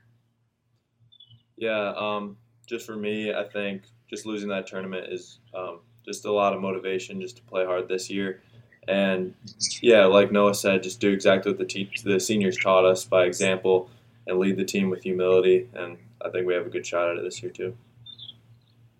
Yeah, 1.56 1.92
um, 1.96 2.36
just 2.66 2.86
for 2.86 2.96
me, 2.96 3.32
I 3.32 3.44
think 3.44 3.82
just 4.10 4.26
losing 4.26 4.48
that 4.48 4.66
tournament 4.66 5.12
is 5.12 5.38
um, 5.54 5.80
just 6.04 6.24
a 6.24 6.32
lot 6.32 6.54
of 6.54 6.60
motivation 6.60 7.20
just 7.20 7.36
to 7.36 7.42
play 7.42 7.64
hard 7.64 7.88
this 7.88 8.10
year. 8.10 8.42
And 8.88 9.34
yeah, 9.80 10.06
like 10.06 10.32
Noah 10.32 10.54
said, 10.54 10.82
just 10.82 11.00
do 11.00 11.12
exactly 11.12 11.52
what 11.52 11.58
the 11.58 11.64
te- 11.64 11.90
the 12.04 12.18
seniors 12.18 12.56
taught 12.56 12.84
us 12.84 13.04
by 13.04 13.24
example 13.24 13.88
and 14.26 14.38
lead 14.38 14.56
the 14.56 14.64
team 14.64 14.90
with 14.90 15.04
humility. 15.04 15.68
And 15.74 15.98
I 16.24 16.30
think 16.30 16.46
we 16.46 16.54
have 16.54 16.66
a 16.66 16.70
good 16.70 16.86
shot 16.86 17.10
at 17.10 17.18
it 17.18 17.22
this 17.22 17.42
year 17.42 17.52
too. 17.52 17.76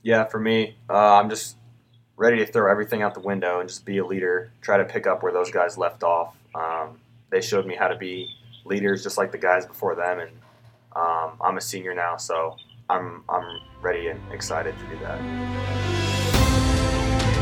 Yeah, 0.02 0.24
for 0.24 0.38
me, 0.38 0.76
uh, 0.88 1.14
I'm 1.14 1.30
just 1.30 1.56
ready 2.16 2.38
to 2.38 2.46
throw 2.46 2.70
everything 2.70 3.02
out 3.02 3.14
the 3.14 3.20
window 3.20 3.60
and 3.60 3.68
just 3.68 3.84
be 3.84 3.98
a 3.98 4.06
leader. 4.06 4.50
Try 4.60 4.76
to 4.76 4.84
pick 4.84 5.06
up 5.06 5.22
where 5.22 5.32
those 5.32 5.50
guys 5.50 5.78
left 5.78 6.02
off. 6.02 6.36
Um, 6.54 6.98
they 7.30 7.40
showed 7.40 7.66
me 7.66 7.74
how 7.74 7.88
to 7.88 7.96
be 7.96 8.28
leaders, 8.64 9.02
just 9.02 9.18
like 9.18 9.32
the 9.32 9.38
guys 9.38 9.66
before 9.66 9.94
them, 9.94 10.20
and 10.20 10.30
um, 10.94 11.32
I'm 11.40 11.56
a 11.56 11.60
senior 11.60 11.94
now, 11.94 12.16
so 12.16 12.56
I'm 12.90 13.24
I'm 13.28 13.60
ready 13.80 14.08
and 14.08 14.20
excited 14.32 14.74
to 14.78 14.86
do 14.86 14.98
that. 15.00 15.20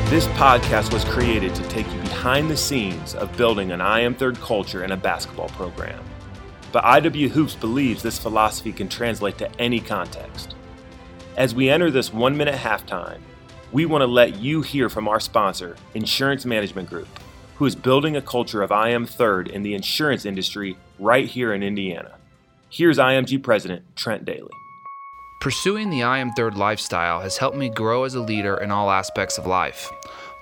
This 0.08 0.26
podcast 0.28 0.92
was 0.92 1.04
created 1.04 1.54
to 1.54 1.62
take 1.68 1.86
you 1.92 2.00
behind 2.00 2.50
the 2.50 2.56
scenes 2.56 3.14
of 3.14 3.36
building 3.36 3.70
an 3.72 3.80
I 3.80 4.00
Am 4.00 4.14
Third 4.14 4.36
culture 4.40 4.84
in 4.84 4.92
a 4.92 4.96
basketball 4.96 5.48
program. 5.50 6.02
But 6.72 6.84
IW 6.84 7.30
Hoops 7.30 7.54
believes 7.54 8.02
this 8.02 8.18
philosophy 8.18 8.72
can 8.72 8.88
translate 8.88 9.38
to 9.38 9.60
any 9.60 9.80
context. 9.80 10.54
As 11.36 11.54
we 11.54 11.70
enter 11.70 11.90
this 11.90 12.12
one 12.12 12.36
minute 12.36 12.54
halftime, 12.54 13.20
we 13.72 13.86
want 13.86 14.02
to 14.02 14.06
let 14.06 14.36
you 14.36 14.62
hear 14.62 14.88
from 14.88 15.06
our 15.06 15.20
sponsor, 15.20 15.76
Insurance 15.94 16.44
Management 16.44 16.88
Group, 16.88 17.08
who 17.56 17.66
is 17.66 17.76
building 17.76 18.16
a 18.16 18.22
culture 18.22 18.62
of 18.62 18.72
I 18.72 18.88
Am 18.90 19.06
Third 19.06 19.46
in 19.46 19.62
the 19.62 19.74
insurance 19.74 20.24
industry 20.24 20.76
right 20.98 21.26
here 21.26 21.52
in 21.52 21.62
Indiana. 21.62 22.16
Here's 22.68 22.98
IMG 22.98 23.42
President 23.42 23.84
Trent 23.94 24.24
Daly. 24.24 24.50
Pursuing 25.40 25.88
the 25.88 26.02
I 26.02 26.18
Am 26.18 26.32
Third 26.32 26.56
lifestyle 26.56 27.20
has 27.20 27.36
helped 27.36 27.56
me 27.56 27.68
grow 27.68 28.04
as 28.04 28.14
a 28.14 28.20
leader 28.20 28.56
in 28.56 28.72
all 28.72 28.90
aspects 28.90 29.38
of 29.38 29.46
life. 29.46 29.88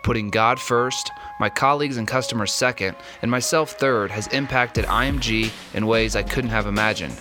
Putting 0.05 0.31
God 0.31 0.59
first, 0.59 1.11
my 1.39 1.51
colleagues 1.51 1.99
and 1.99 2.09
customers 2.09 2.53
second, 2.53 2.97
and 3.21 3.31
myself 3.31 3.73
third 3.73 4.11
has 4.11 4.27
impacted 4.29 4.87
IMG 4.87 5.51
in 5.75 5.87
ways 5.87 6.17
I 6.17 6.23
couldn't 6.23 6.51
have 6.51 6.67
imagined. 6.67 7.21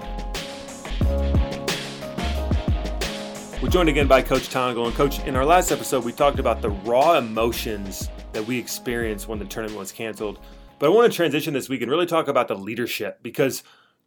We're 3.61 3.69
joined 3.69 3.89
again 3.89 4.07
by 4.07 4.21
Coach 4.21 4.49
Tonagel. 4.49 4.87
And, 4.87 4.95
Coach, 4.95 5.25
in 5.25 5.37
our 5.37 5.45
last 5.45 5.71
episode, 5.71 6.03
we 6.03 6.11
talked 6.11 6.37
about 6.37 6.61
the 6.61 6.69
raw 6.69 7.17
emotions 7.17 8.09
that 8.33 8.45
we 8.45 8.57
experienced 8.57 9.29
when 9.29 9.39
the 9.39 9.45
tournament 9.45 9.79
was 9.79 9.91
canceled. 9.91 10.39
But 10.79 10.87
I 10.87 10.89
want 10.89 11.09
to 11.09 11.15
transition 11.15 11.53
this 11.53 11.69
week 11.69 11.81
and 11.81 11.89
really 11.89 12.05
talk 12.05 12.27
about 12.27 12.49
the 12.49 12.55
leadership 12.55 13.19
because 13.23 13.63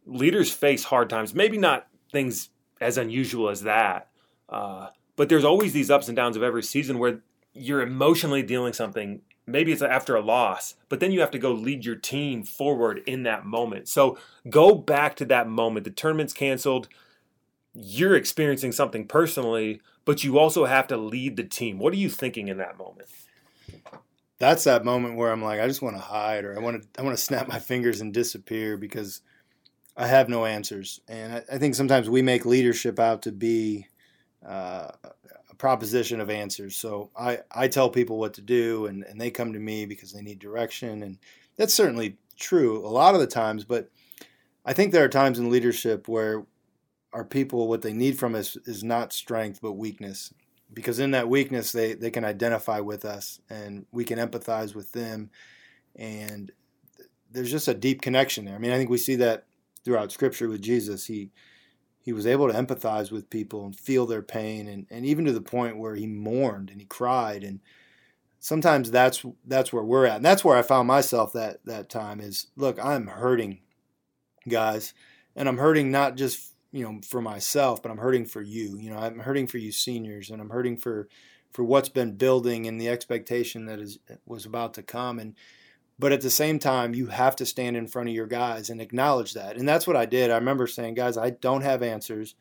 leaders 0.07 0.51
face 0.51 0.85
hard 0.85 1.09
times. 1.09 1.35
Maybe 1.35 1.57
not 1.57 1.87
things 2.11 2.49
as 2.81 2.97
unusual 2.97 3.49
as 3.49 3.61
that, 3.63 4.09
uh, 4.49 4.89
but 5.15 5.29
there's 5.29 5.43
always 5.43 5.73
these 5.73 5.91
ups 5.91 6.07
and 6.07 6.15
downs 6.15 6.37
of 6.37 6.43
every 6.43 6.63
season 6.63 6.97
where 6.97 7.19
you're 7.53 7.81
emotionally 7.81 8.43
dealing 8.43 8.73
something. 8.73 9.21
Maybe 9.45 9.71
it's 9.71 9.81
after 9.81 10.15
a 10.15 10.21
loss, 10.21 10.75
but 10.89 10.99
then 10.99 11.11
you 11.11 11.21
have 11.21 11.31
to 11.31 11.39
go 11.39 11.51
lead 11.51 11.85
your 11.85 11.95
team 11.95 12.43
forward 12.43 13.01
in 13.05 13.23
that 13.23 13.45
moment. 13.45 13.87
So 13.87 14.17
go 14.49 14.75
back 14.75 15.15
to 15.17 15.25
that 15.25 15.47
moment. 15.47 15.85
The 15.85 15.91
tournament's 15.91 16.33
canceled. 16.33 16.87
You're 17.73 18.15
experiencing 18.15 18.71
something 18.71 19.07
personally, 19.07 19.81
but 20.05 20.23
you 20.23 20.37
also 20.37 20.65
have 20.65 20.87
to 20.87 20.97
lead 20.97 21.37
the 21.37 21.43
team. 21.43 21.79
What 21.79 21.93
are 21.93 21.97
you 21.97 22.09
thinking 22.09 22.47
in 22.47 22.57
that 22.57 22.77
moment? 22.77 23.09
That's 24.39 24.65
that 24.65 24.85
moment 24.85 25.15
where 25.15 25.31
I'm 25.31 25.41
like, 25.41 25.59
I 25.59 25.67
just 25.67 25.81
want 25.81 25.95
to 25.95 26.01
hide, 26.01 26.45
or 26.45 26.55
I 26.55 26.59
want 26.61 26.81
to, 26.81 26.99
I 26.99 27.03
want 27.03 27.17
to 27.17 27.23
snap 27.23 27.47
my 27.47 27.59
fingers 27.59 28.01
and 28.01 28.13
disappear 28.13 28.77
because 28.77 29.21
I 29.97 30.05
have 30.05 30.29
no 30.29 30.45
answers. 30.45 31.01
And 31.07 31.33
I, 31.33 31.55
I 31.55 31.57
think 31.57 31.73
sometimes 31.73 32.07
we 32.07 32.21
make 32.21 32.45
leadership 32.45 32.99
out 32.99 33.23
to 33.23 33.31
be 33.31 33.87
uh, 34.47 34.91
a 35.49 35.55
proposition 35.57 36.21
of 36.21 36.29
answers. 36.29 36.77
So 36.77 37.09
I, 37.17 37.39
I 37.51 37.67
tell 37.67 37.89
people 37.89 38.19
what 38.19 38.35
to 38.35 38.41
do, 38.41 38.85
and, 38.85 39.03
and 39.03 39.19
they 39.19 39.31
come 39.31 39.53
to 39.53 39.59
me 39.59 39.87
because 39.87 40.13
they 40.13 40.21
need 40.21 40.37
direction. 40.37 41.01
And 41.01 41.17
that's 41.55 41.73
certainly 41.73 42.17
true 42.37 42.85
a 42.85 42.87
lot 42.87 43.15
of 43.15 43.19
the 43.19 43.27
times. 43.27 43.65
But 43.65 43.89
I 44.63 44.73
think 44.73 44.91
there 44.91 45.03
are 45.03 45.09
times 45.09 45.39
in 45.39 45.49
leadership 45.49 46.07
where 46.07 46.45
our 47.11 47.25
people, 47.25 47.67
what 47.67 47.81
they 47.81 47.93
need 47.93 48.19
from 48.19 48.35
us 48.35 48.55
is 48.65 48.83
not 48.83 49.13
strength, 49.13 49.59
but 49.61 49.73
weakness. 49.73 50.31
Because 50.71 50.99
in 50.99 51.11
that 51.11 51.29
weakness, 51.29 51.71
they, 51.71 51.93
they 51.93 52.11
can 52.11 52.25
identify 52.25 52.81
with 52.81 53.03
us 53.03 53.39
and 53.49 53.87
we 53.91 54.03
can 54.03 54.19
empathize 54.19 54.75
with 54.75 54.91
them. 54.91 55.31
And 55.95 56.51
there's 57.31 57.49
just 57.49 57.67
a 57.67 57.73
deep 57.73 58.01
connection 58.01 58.45
there. 58.45 58.53
I 58.53 58.59
mean, 58.59 58.71
I 58.71 58.77
think 58.77 58.91
we 58.91 58.99
see 58.99 59.15
that 59.15 59.46
throughout 59.87 60.11
Scripture 60.11 60.49
with 60.49 60.61
Jesus. 60.61 61.05
He 61.05 61.31
he 62.01 62.11
was 62.11 62.27
able 62.27 62.49
to 62.49 62.53
empathize 62.53 63.09
with 63.09 63.29
people 63.29 63.65
and 63.65 63.73
feel 63.73 64.05
their 64.05 64.21
pain, 64.21 64.67
and, 64.67 64.85
and 64.89 65.05
even 65.05 65.23
to 65.25 65.31
the 65.31 65.41
point 65.41 65.77
where 65.77 65.95
he 65.95 66.05
mourned 66.05 66.69
and 66.69 66.79
he 66.79 66.85
cried. 66.85 67.43
And 67.43 67.61
sometimes 68.39 68.91
that's 68.91 69.25
that's 69.45 69.71
where 69.71 69.83
we're 69.83 70.05
at, 70.05 70.17
and 70.17 70.25
that's 70.25 70.43
where 70.43 70.57
I 70.57 70.61
found 70.61 70.89
myself 70.89 71.31
that 71.33 71.63
that 71.63 71.89
time. 71.89 72.19
Is 72.19 72.47
look, 72.57 72.83
I'm 72.83 73.07
hurting, 73.07 73.59
guys, 74.47 74.93
and 75.37 75.47
I'm 75.47 75.57
hurting 75.57 75.89
not 75.89 76.17
just 76.17 76.53
you 76.73 76.83
know 76.83 76.99
for 77.01 77.21
myself, 77.21 77.81
but 77.81 77.89
I'm 77.89 77.97
hurting 77.97 78.25
for 78.25 78.41
you. 78.41 78.77
You 78.77 78.89
know, 78.89 78.97
I'm 78.97 79.19
hurting 79.19 79.47
for 79.47 79.57
you 79.57 79.71
seniors, 79.71 80.29
and 80.29 80.41
I'm 80.41 80.49
hurting 80.49 80.77
for 80.77 81.07
for 81.53 81.63
what's 81.63 81.89
been 81.89 82.17
building 82.17 82.67
and 82.67 82.79
the 82.79 82.89
expectation 82.89 83.67
that 83.67 83.79
is 83.79 83.99
was 84.25 84.45
about 84.45 84.73
to 84.73 84.83
come 84.83 85.17
and 85.17 85.33
but 85.99 86.11
at 86.11 86.21
the 86.21 86.29
same 86.29 86.59
time, 86.59 86.93
you 86.93 87.07
have 87.07 87.35
to 87.37 87.45
stand 87.45 87.75
in 87.75 87.87
front 87.87 88.09
of 88.09 88.15
your 88.15 88.27
guys 88.27 88.69
and 88.69 88.79
acknowledge 88.79 89.33
that. 89.33 89.57
And 89.57 89.67
that's 89.67 89.87
what 89.87 89.95
I 89.95 90.05
did. 90.05 90.29
I 90.29 90.35
remember 90.35 90.67
saying, 90.67 90.93
guys, 90.93 91.17
I 91.17 91.31
don't 91.31 91.63
have 91.63 91.81
answers, 91.81 92.35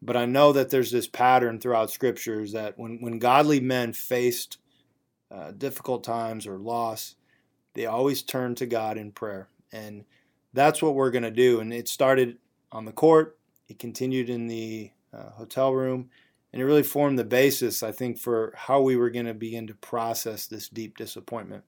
but 0.00 0.16
I 0.16 0.26
know 0.26 0.52
that 0.52 0.70
there's 0.70 0.92
this 0.92 1.08
pattern 1.08 1.58
throughout 1.58 1.90
scriptures 1.90 2.52
that 2.52 2.78
when, 2.78 3.00
when 3.00 3.18
godly 3.18 3.58
men 3.58 3.92
faced 3.92 4.58
uh, 5.30 5.50
difficult 5.50 6.04
times 6.04 6.46
or 6.46 6.58
loss, 6.58 7.16
they 7.74 7.86
always 7.86 8.22
turned 8.22 8.58
to 8.58 8.66
God 8.66 8.96
in 8.96 9.10
prayer. 9.10 9.48
And 9.72 10.04
that's 10.52 10.80
what 10.80 10.94
we're 10.94 11.10
going 11.10 11.24
to 11.24 11.32
do. 11.32 11.58
And 11.58 11.72
it 11.72 11.88
started 11.88 12.38
on 12.70 12.84
the 12.84 12.92
court, 12.92 13.36
it 13.68 13.80
continued 13.80 14.30
in 14.30 14.46
the 14.46 14.92
uh, 15.12 15.30
hotel 15.30 15.74
room, 15.74 16.10
and 16.52 16.62
it 16.62 16.64
really 16.64 16.84
formed 16.84 17.18
the 17.18 17.24
basis, 17.24 17.82
I 17.82 17.90
think, 17.90 18.18
for 18.18 18.52
how 18.56 18.80
we 18.80 18.94
were 18.94 19.10
going 19.10 19.26
to 19.26 19.34
begin 19.34 19.66
to 19.66 19.74
process 19.74 20.46
this 20.46 20.68
deep 20.68 20.96
disappointment 20.96 21.64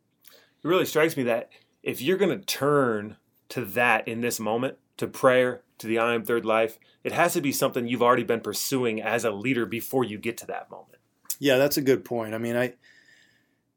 it 0.66 0.68
really 0.68 0.84
strikes 0.84 1.16
me 1.16 1.22
that 1.22 1.48
if 1.84 2.02
you're 2.02 2.16
going 2.16 2.36
to 2.36 2.44
turn 2.44 3.16
to 3.50 3.64
that 3.64 4.08
in 4.08 4.20
this 4.20 4.40
moment, 4.40 4.78
to 4.96 5.06
prayer, 5.06 5.62
to 5.78 5.86
the 5.86 6.00
I 6.00 6.14
am 6.14 6.24
third 6.24 6.44
life, 6.44 6.80
it 7.04 7.12
has 7.12 7.34
to 7.34 7.40
be 7.40 7.52
something 7.52 7.86
you've 7.86 8.02
already 8.02 8.24
been 8.24 8.40
pursuing 8.40 9.00
as 9.00 9.24
a 9.24 9.30
leader 9.30 9.64
before 9.64 10.02
you 10.02 10.18
get 10.18 10.36
to 10.38 10.46
that 10.46 10.68
moment. 10.68 10.98
Yeah, 11.38 11.56
that's 11.58 11.76
a 11.76 11.82
good 11.82 12.04
point. 12.04 12.34
I 12.34 12.38
mean, 12.38 12.56
I 12.56 12.74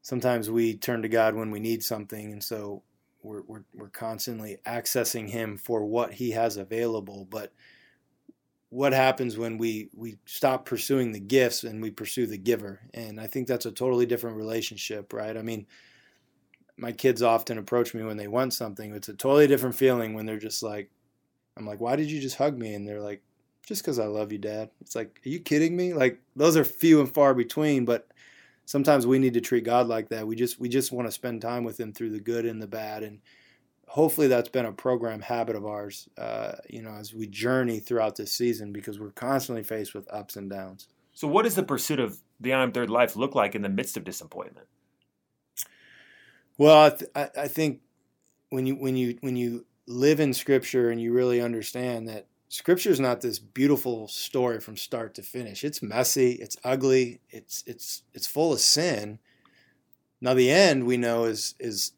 sometimes 0.02 0.50
we 0.50 0.74
turn 0.74 1.02
to 1.02 1.08
God 1.08 1.36
when 1.36 1.52
we 1.52 1.60
need 1.60 1.84
something, 1.84 2.32
and 2.32 2.42
so 2.42 2.82
we're 3.22 3.42
we're, 3.42 3.64
we're 3.72 3.88
constantly 3.88 4.56
accessing 4.66 5.28
Him 5.28 5.58
for 5.58 5.84
what 5.84 6.14
He 6.14 6.32
has 6.32 6.56
available. 6.56 7.24
But 7.30 7.52
what 8.70 8.92
happens 8.92 9.38
when 9.38 9.58
we 9.58 9.90
we 9.94 10.16
stop 10.24 10.64
pursuing 10.64 11.12
the 11.12 11.20
gifts 11.20 11.62
and 11.62 11.80
we 11.80 11.90
pursue 11.90 12.26
the 12.26 12.38
giver? 12.38 12.80
And 12.92 13.20
I 13.20 13.28
think 13.28 13.46
that's 13.46 13.66
a 13.66 13.70
totally 13.70 14.06
different 14.06 14.38
relationship, 14.38 15.12
right? 15.12 15.36
I 15.36 15.42
mean 15.42 15.66
my 16.80 16.92
kids 16.92 17.22
often 17.22 17.58
approach 17.58 17.94
me 17.94 18.02
when 18.02 18.16
they 18.16 18.26
want 18.26 18.54
something. 18.54 18.94
It's 18.94 19.08
a 19.08 19.14
totally 19.14 19.46
different 19.46 19.76
feeling 19.76 20.14
when 20.14 20.26
they're 20.26 20.38
just 20.38 20.62
like, 20.62 20.90
I'm 21.56 21.66
like, 21.66 21.80
why 21.80 21.96
did 21.96 22.10
you 22.10 22.20
just 22.20 22.36
hug 22.36 22.58
me? 22.58 22.74
And 22.74 22.88
they're 22.88 23.02
like, 23.02 23.22
just 23.66 23.82
because 23.82 23.98
I 23.98 24.06
love 24.06 24.32
you, 24.32 24.38
Dad. 24.38 24.70
It's 24.80 24.96
like, 24.96 25.20
are 25.24 25.28
you 25.28 25.40
kidding 25.40 25.76
me? 25.76 25.92
Like 25.92 26.20
those 26.34 26.56
are 26.56 26.64
few 26.64 27.00
and 27.00 27.12
far 27.12 27.34
between, 27.34 27.84
but 27.84 28.08
sometimes 28.64 29.06
we 29.06 29.18
need 29.18 29.34
to 29.34 29.40
treat 29.40 29.64
God 29.64 29.88
like 29.88 30.08
that. 30.08 30.26
We 30.26 30.36
just 30.36 30.58
we 30.58 30.68
just 30.68 30.90
want 30.90 31.06
to 31.06 31.12
spend 31.12 31.42
time 31.42 31.64
with 31.64 31.78
Him 31.78 31.92
through 31.92 32.10
the 32.10 32.20
good 32.20 32.46
and 32.46 32.62
the 32.62 32.66
bad, 32.66 33.02
and 33.02 33.20
hopefully 33.86 34.28
that's 34.28 34.48
been 34.48 34.64
a 34.64 34.72
program 34.72 35.20
habit 35.20 35.56
of 35.56 35.66
ours. 35.66 36.08
Uh, 36.16 36.52
you 36.68 36.80
know, 36.82 36.92
as 36.92 37.12
we 37.12 37.26
journey 37.26 37.78
throughout 37.78 38.16
this 38.16 38.32
season, 38.32 38.72
because 38.72 38.98
we're 38.98 39.10
constantly 39.10 39.62
faced 39.62 39.94
with 39.94 40.12
ups 40.12 40.36
and 40.36 40.48
downs. 40.48 40.88
So, 41.12 41.28
what 41.28 41.42
does 41.42 41.56
the 41.56 41.62
pursuit 41.62 42.00
of 42.00 42.20
the 42.40 42.54
I 42.54 42.62
Am 42.62 42.72
Third 42.72 42.90
Life 42.90 43.16
look 43.16 43.34
like 43.34 43.54
in 43.54 43.62
the 43.62 43.68
midst 43.68 43.96
of 43.96 44.04
disappointment? 44.04 44.66
Well, 46.60 46.84
I, 46.84 46.90
th- 46.90 47.30
I 47.38 47.48
think 47.48 47.80
when 48.50 48.66
you 48.66 48.74
when 48.74 48.94
you 48.94 49.16
when 49.22 49.34
you 49.34 49.64
live 49.86 50.20
in 50.20 50.34
Scripture 50.34 50.90
and 50.90 51.00
you 51.00 51.10
really 51.10 51.40
understand 51.40 52.06
that 52.08 52.26
Scripture 52.50 52.90
is 52.90 53.00
not 53.00 53.22
this 53.22 53.38
beautiful 53.38 54.08
story 54.08 54.60
from 54.60 54.76
start 54.76 55.14
to 55.14 55.22
finish. 55.22 55.64
It's 55.64 55.80
messy. 55.80 56.32
It's 56.32 56.58
ugly. 56.62 57.22
It's 57.30 57.64
it's 57.66 58.02
it's 58.12 58.26
full 58.26 58.52
of 58.52 58.60
sin. 58.60 59.20
Now 60.20 60.34
the 60.34 60.50
end 60.50 60.84
we 60.84 60.98
know 60.98 61.24
is 61.24 61.54
is 61.58 61.92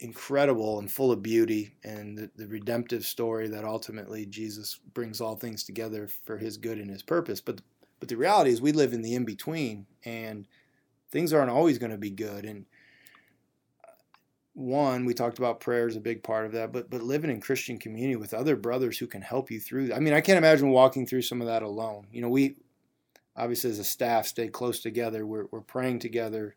incredible 0.00 0.78
and 0.78 0.90
full 0.90 1.12
of 1.12 1.22
beauty 1.22 1.74
and 1.84 2.16
the, 2.16 2.30
the 2.36 2.46
redemptive 2.46 3.04
story 3.04 3.46
that 3.48 3.66
ultimately 3.66 4.24
Jesus 4.24 4.80
brings 4.94 5.20
all 5.20 5.36
things 5.36 5.64
together 5.64 6.08
for 6.24 6.38
his 6.38 6.56
good 6.56 6.78
and 6.78 6.88
his 6.88 7.02
purpose. 7.02 7.42
But 7.42 7.60
but 8.00 8.08
the 8.08 8.16
reality 8.16 8.52
is 8.52 8.62
we 8.62 8.72
live 8.72 8.94
in 8.94 9.02
the 9.02 9.14
in 9.14 9.26
between 9.26 9.84
and 10.02 10.48
things 11.10 11.34
aren't 11.34 11.50
always 11.50 11.76
going 11.76 11.92
to 11.92 11.98
be 11.98 12.10
good 12.10 12.46
and 12.46 12.64
one, 14.54 15.04
we 15.04 15.14
talked 15.14 15.38
about 15.38 15.60
prayer 15.60 15.88
is 15.88 15.96
a 15.96 16.00
big 16.00 16.22
part 16.22 16.46
of 16.46 16.52
that, 16.52 16.72
but 16.72 16.88
but 16.88 17.02
living 17.02 17.30
in 17.30 17.40
Christian 17.40 17.76
community 17.76 18.16
with 18.16 18.32
other 18.32 18.54
brothers 18.56 18.96
who 18.96 19.06
can 19.08 19.20
help 19.20 19.50
you 19.50 19.60
through. 19.60 19.92
I 19.92 19.98
mean, 19.98 20.14
I 20.14 20.20
can't 20.20 20.38
imagine 20.38 20.70
walking 20.70 21.06
through 21.06 21.22
some 21.22 21.40
of 21.40 21.48
that 21.48 21.62
alone. 21.62 22.06
You 22.12 22.22
know, 22.22 22.28
we 22.28 22.56
obviously 23.36 23.70
as 23.70 23.80
a 23.80 23.84
staff 23.84 24.26
stay 24.26 24.48
close 24.48 24.80
together. 24.80 25.26
We're 25.26 25.46
we're 25.50 25.60
praying 25.60 25.98
together 25.98 26.54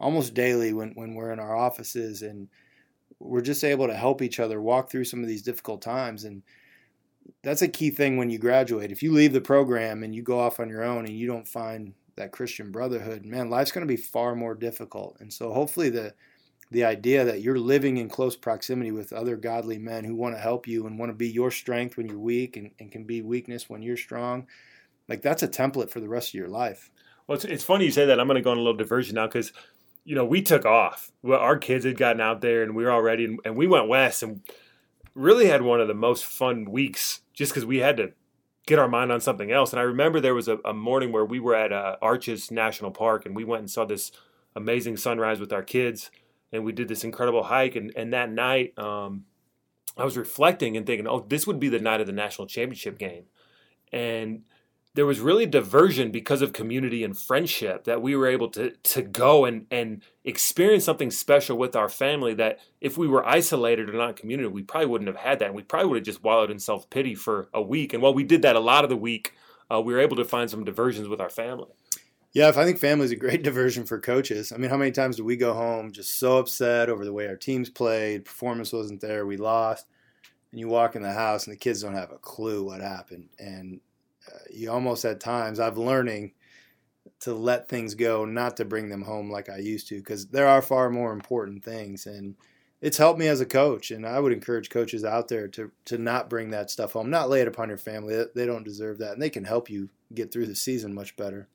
almost 0.00 0.32
daily 0.32 0.72
when 0.72 0.92
when 0.94 1.14
we're 1.14 1.32
in 1.32 1.38
our 1.38 1.54
offices, 1.54 2.22
and 2.22 2.48
we're 3.18 3.42
just 3.42 3.62
able 3.62 3.88
to 3.88 3.94
help 3.94 4.22
each 4.22 4.40
other 4.40 4.60
walk 4.60 4.90
through 4.90 5.04
some 5.04 5.20
of 5.20 5.28
these 5.28 5.42
difficult 5.42 5.82
times. 5.82 6.24
And 6.24 6.42
that's 7.42 7.62
a 7.62 7.68
key 7.68 7.90
thing 7.90 8.16
when 8.16 8.30
you 8.30 8.38
graduate. 8.38 8.90
If 8.90 9.02
you 9.02 9.12
leave 9.12 9.34
the 9.34 9.40
program 9.42 10.02
and 10.02 10.14
you 10.14 10.22
go 10.22 10.38
off 10.38 10.60
on 10.60 10.70
your 10.70 10.82
own 10.82 11.04
and 11.04 11.16
you 11.16 11.26
don't 11.26 11.48
find 11.48 11.92
that 12.16 12.32
Christian 12.32 12.70
brotherhood, 12.70 13.26
man, 13.26 13.50
life's 13.50 13.72
going 13.72 13.86
to 13.86 13.92
be 13.92 14.00
far 14.00 14.34
more 14.34 14.54
difficult. 14.54 15.18
And 15.20 15.32
so 15.32 15.52
hopefully 15.52 15.90
the 15.90 16.14
the 16.74 16.84
idea 16.84 17.24
that 17.24 17.40
you're 17.40 17.58
living 17.58 17.98
in 17.98 18.08
close 18.08 18.34
proximity 18.34 18.90
with 18.90 19.12
other 19.12 19.36
godly 19.36 19.78
men 19.78 20.02
who 20.02 20.16
want 20.16 20.34
to 20.34 20.40
help 20.40 20.66
you 20.66 20.88
and 20.88 20.98
want 20.98 21.08
to 21.08 21.14
be 21.14 21.28
your 21.28 21.52
strength 21.52 21.96
when 21.96 22.08
you're 22.08 22.18
weak 22.18 22.56
and, 22.56 22.72
and 22.80 22.90
can 22.90 23.04
be 23.04 23.22
weakness 23.22 23.70
when 23.70 23.80
you're 23.80 23.96
strong, 23.96 24.48
like 25.08 25.22
that's 25.22 25.44
a 25.44 25.48
template 25.48 25.88
for 25.88 26.00
the 26.00 26.08
rest 26.08 26.30
of 26.30 26.34
your 26.34 26.48
life. 26.48 26.90
Well, 27.28 27.36
it's, 27.36 27.44
it's 27.44 27.62
funny 27.62 27.84
you 27.84 27.92
say 27.92 28.06
that. 28.06 28.18
I'm 28.18 28.26
going 28.26 28.34
to 28.34 28.42
go 28.42 28.50
on 28.50 28.58
a 28.58 28.60
little 28.60 28.76
diversion 28.76 29.14
now 29.14 29.28
because, 29.28 29.52
you 30.04 30.16
know, 30.16 30.24
we 30.24 30.42
took 30.42 30.66
off. 30.66 31.12
Well, 31.22 31.38
our 31.38 31.56
kids 31.56 31.84
had 31.84 31.96
gotten 31.96 32.20
out 32.20 32.40
there 32.40 32.64
and 32.64 32.74
we 32.74 32.82
were 32.82 32.90
all 32.90 33.02
ready 33.02 33.24
and, 33.24 33.38
and 33.44 33.54
we 33.54 33.68
went 33.68 33.86
west 33.86 34.24
and 34.24 34.40
really 35.14 35.46
had 35.46 35.62
one 35.62 35.80
of 35.80 35.86
the 35.86 35.94
most 35.94 36.24
fun 36.24 36.68
weeks 36.68 37.20
just 37.32 37.52
because 37.52 37.64
we 37.64 37.78
had 37.78 37.96
to 37.98 38.14
get 38.66 38.80
our 38.80 38.88
mind 38.88 39.12
on 39.12 39.20
something 39.20 39.52
else. 39.52 39.72
And 39.72 39.78
I 39.78 39.84
remember 39.84 40.18
there 40.18 40.34
was 40.34 40.48
a, 40.48 40.58
a 40.64 40.74
morning 40.74 41.12
where 41.12 41.24
we 41.24 41.38
were 41.38 41.54
at 41.54 41.72
uh, 41.72 41.98
Arches 42.02 42.50
National 42.50 42.90
Park 42.90 43.26
and 43.26 43.36
we 43.36 43.44
went 43.44 43.60
and 43.60 43.70
saw 43.70 43.84
this 43.84 44.10
amazing 44.56 44.96
sunrise 44.96 45.38
with 45.38 45.52
our 45.52 45.62
kids– 45.62 46.10
and 46.52 46.64
we 46.64 46.72
did 46.72 46.88
this 46.88 47.04
incredible 47.04 47.44
hike. 47.44 47.76
And, 47.76 47.92
and 47.96 48.12
that 48.12 48.30
night, 48.30 48.78
um, 48.78 49.24
I 49.96 50.04
was 50.04 50.16
reflecting 50.16 50.76
and 50.76 50.86
thinking, 50.86 51.06
oh, 51.06 51.24
this 51.28 51.46
would 51.46 51.60
be 51.60 51.68
the 51.68 51.78
night 51.78 52.00
of 52.00 52.06
the 52.06 52.12
national 52.12 52.46
championship 52.46 52.98
game. 52.98 53.24
And 53.92 54.42
there 54.94 55.06
was 55.06 55.18
really 55.18 55.44
diversion 55.44 56.10
because 56.10 56.40
of 56.40 56.52
community 56.52 57.02
and 57.02 57.18
friendship 57.18 57.84
that 57.84 58.00
we 58.00 58.16
were 58.16 58.26
able 58.26 58.48
to 58.48 58.70
to 58.70 59.02
go 59.02 59.44
and 59.44 59.66
and 59.70 60.02
experience 60.24 60.84
something 60.84 61.10
special 61.10 61.58
with 61.58 61.76
our 61.76 61.88
family 61.88 62.32
that 62.34 62.60
if 62.80 62.96
we 62.96 63.06
were 63.06 63.26
isolated 63.26 63.90
or 63.90 63.92
not 63.92 64.16
community 64.16 64.48
we 64.48 64.62
probably 64.62 64.86
wouldn't 64.86 65.08
have 65.08 65.16
had 65.16 65.38
that 65.38 65.46
and 65.46 65.54
we 65.54 65.62
probably 65.62 65.88
would 65.88 65.96
have 65.96 66.04
just 66.04 66.22
wallowed 66.22 66.50
in 66.50 66.58
self-pity 66.58 67.14
for 67.14 67.48
a 67.52 67.60
week 67.60 67.92
and 67.92 68.02
while 68.02 68.14
we 68.14 68.24
did 68.24 68.42
that 68.42 68.56
a 68.56 68.60
lot 68.60 68.84
of 68.84 68.90
the 68.90 68.96
week 68.96 69.34
uh, 69.70 69.80
we 69.80 69.92
were 69.92 70.00
able 70.00 70.16
to 70.16 70.24
find 70.24 70.48
some 70.48 70.64
diversions 70.64 71.08
with 71.08 71.20
our 71.20 71.30
family 71.30 71.68
Yeah, 72.34 72.48
if 72.48 72.58
I 72.58 72.64
think 72.64 72.78
family 72.78 73.04
is 73.06 73.12
a 73.12 73.16
great 73.16 73.42
diversion 73.44 73.84
for 73.86 74.00
coaches. 74.00 74.52
I 74.52 74.56
mean, 74.56 74.70
how 74.70 74.76
many 74.76 74.90
times 74.90 75.16
do 75.16 75.24
we 75.24 75.36
go 75.36 75.54
home 75.54 75.92
just 75.92 76.18
so 76.18 76.38
upset 76.38 76.90
over 76.90 77.04
the 77.04 77.12
way 77.12 77.26
our 77.28 77.36
teams 77.36 77.70
played, 77.70 78.24
performance 78.24 78.72
wasn't 78.72 79.00
there, 79.00 79.24
we 79.24 79.36
lost, 79.36 79.86
and 80.52 80.60
you 80.60 80.68
walk 80.68 80.96
in 80.96 81.02
the 81.02 81.12
house 81.12 81.46
and 81.46 81.54
the 81.54 81.58
kids 81.60 81.82
don't 81.82 81.94
have 81.94 82.12
a 82.12 82.18
clue 82.18 82.64
what 82.64 82.80
happened, 82.80 83.30
and 83.38 83.80
uh, 84.28 84.38
you 84.52 84.70
almost 84.70 85.04
at 85.04 85.20
times 85.20 85.60
I've 85.60 85.78
learning 85.78 86.32
to 87.20 87.34
let 87.34 87.68
things 87.68 87.94
go, 87.94 88.24
not 88.24 88.56
to 88.58 88.64
bring 88.64 88.88
them 88.90 89.02
home 89.02 89.30
like 89.30 89.50
I 89.50 89.58
used 89.58 89.88
to, 89.88 89.96
because 89.98 90.28
there 90.28 90.48
are 90.48 90.62
far 90.62 90.90
more 90.90 91.12
important 91.12 91.64
things, 91.64 92.06
and 92.06 92.36
it's 92.82 92.98
helped 92.98 93.18
me 93.20 93.28
as 93.28 93.40
a 93.40 93.46
coach. 93.46 93.90
And 93.90 94.06
I 94.06 94.20
would 94.20 94.32
encourage 94.32 94.70
coaches 94.70 95.04
out 95.04 95.28
there 95.28 95.48
to 95.48 95.72
to 95.86 95.98
not 95.98 96.30
bring 96.30 96.50
that 96.50 96.70
stuff 96.70 96.92
home, 96.94 97.10
not 97.10 97.30
lay 97.30 97.42
it 97.42 97.48
upon 97.48 97.68
your 97.70 97.78
family. 97.78 98.24
They 98.34 98.46
don't 98.46 98.64
deserve 98.64 98.98
that, 98.98 99.14
and 99.14 99.22
they 99.22 99.30
can 99.30 99.44
help 99.44 99.70
you 99.70 99.90
get 100.14 100.32
through 100.32 100.46
the 100.46 100.56
season 100.56 100.94
much 100.94 101.16
better. 101.16 101.48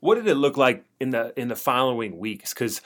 What 0.00 0.16
did 0.16 0.26
it 0.26 0.36
look 0.36 0.56
like 0.56 0.84
in 1.00 1.10
the 1.10 1.32
in 1.38 1.48
the 1.48 1.56
following 1.56 2.18
weeks? 2.18 2.52
Because 2.52 2.80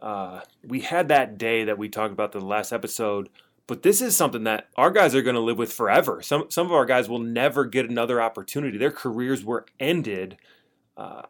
uh, 0.00 0.40
we 0.64 0.80
had 0.80 1.08
that 1.08 1.38
day 1.38 1.64
that 1.64 1.78
we 1.78 1.88
talked 1.88 2.12
about 2.12 2.32
the 2.32 2.40
last 2.40 2.72
episode, 2.72 3.28
but 3.66 3.82
this 3.82 4.00
is 4.00 4.16
something 4.16 4.44
that 4.44 4.68
our 4.76 4.90
guys 4.90 5.14
are 5.14 5.22
going 5.22 5.34
to 5.34 5.40
live 5.40 5.58
with 5.58 5.72
forever. 5.72 6.22
Some 6.22 6.46
some 6.50 6.66
of 6.66 6.72
our 6.72 6.86
guys 6.86 7.08
will 7.08 7.18
never 7.18 7.64
get 7.64 7.88
another 7.88 8.20
opportunity. 8.20 8.78
Their 8.78 8.90
careers 8.90 9.44
were 9.44 9.66
ended, 9.78 10.36
uh, 10.96 11.22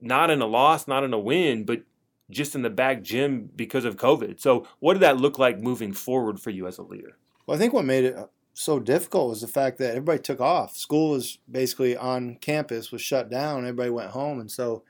not 0.00 0.30
in 0.30 0.42
a 0.42 0.46
loss, 0.46 0.86
not 0.86 1.04
in 1.04 1.12
a 1.12 1.18
win, 1.18 1.64
but 1.64 1.82
just 2.30 2.54
in 2.54 2.62
the 2.62 2.70
back 2.70 3.02
gym 3.02 3.50
because 3.54 3.84
of 3.84 3.96
COVID. 3.96 4.40
So, 4.40 4.66
what 4.78 4.94
did 4.94 5.02
that 5.02 5.18
look 5.18 5.38
like 5.38 5.60
moving 5.60 5.92
forward 5.92 6.40
for 6.40 6.50
you 6.50 6.66
as 6.66 6.78
a 6.78 6.82
leader? 6.82 7.16
Well, 7.46 7.56
I 7.56 7.58
think 7.58 7.72
what 7.72 7.84
made 7.84 8.04
it 8.04 8.16
so 8.60 8.78
difficult 8.78 9.30
was 9.30 9.40
the 9.40 9.48
fact 9.48 9.78
that 9.78 9.92
everybody 9.92 10.18
took 10.18 10.38
off. 10.38 10.76
School 10.76 11.12
was 11.12 11.38
basically 11.50 11.96
on 11.96 12.36
campus, 12.36 12.92
was 12.92 13.00
shut 13.00 13.30
down. 13.30 13.60
Everybody 13.64 13.88
went 13.88 14.10
home, 14.10 14.38
and 14.38 14.50
so 14.50 14.82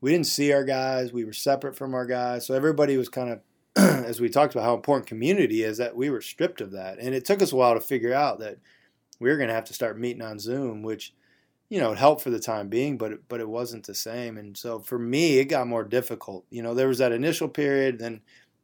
we 0.00 0.12
didn't 0.12 0.28
see 0.28 0.52
our 0.52 0.62
guys. 0.62 1.12
We 1.12 1.24
were 1.24 1.32
separate 1.32 1.74
from 1.74 1.92
our 1.92 2.06
guys, 2.06 2.46
so 2.46 2.54
everybody 2.54 2.96
was 2.96 3.08
kind 3.08 3.30
of, 3.30 3.40
as 3.76 4.20
we 4.20 4.28
talked 4.28 4.54
about 4.54 4.64
how 4.64 4.74
important 4.76 5.08
community 5.08 5.64
is, 5.64 5.78
that 5.78 5.96
we 5.96 6.08
were 6.08 6.20
stripped 6.20 6.60
of 6.60 6.70
that, 6.70 7.00
and 7.00 7.12
it 7.12 7.24
took 7.24 7.42
us 7.42 7.50
a 7.50 7.56
while 7.56 7.74
to 7.74 7.80
figure 7.80 8.14
out 8.14 8.38
that 8.38 8.58
we 9.18 9.28
were 9.28 9.36
going 9.36 9.48
to 9.48 9.54
have 9.54 9.64
to 9.64 9.74
start 9.74 9.98
meeting 9.98 10.22
on 10.22 10.38
Zoom, 10.38 10.84
which 10.84 11.12
you 11.68 11.80
know, 11.80 11.90
it 11.90 11.98
helped 11.98 12.22
for 12.22 12.30
the 12.30 12.38
time 12.38 12.68
being, 12.68 12.96
but 12.96 13.10
it, 13.10 13.20
but 13.28 13.40
it 13.40 13.48
wasn't 13.48 13.86
the 13.86 13.94
same. 13.94 14.36
And 14.36 14.56
so 14.56 14.78
for 14.78 14.98
me, 14.98 15.38
it 15.38 15.44
got 15.46 15.68
more 15.68 15.84
difficult. 15.84 16.44
You 16.50 16.62
know, 16.62 16.74
there 16.74 16.88
was 16.88 16.98
that 16.98 17.12
initial 17.12 17.48
period, 17.48 17.98
then 17.98 18.20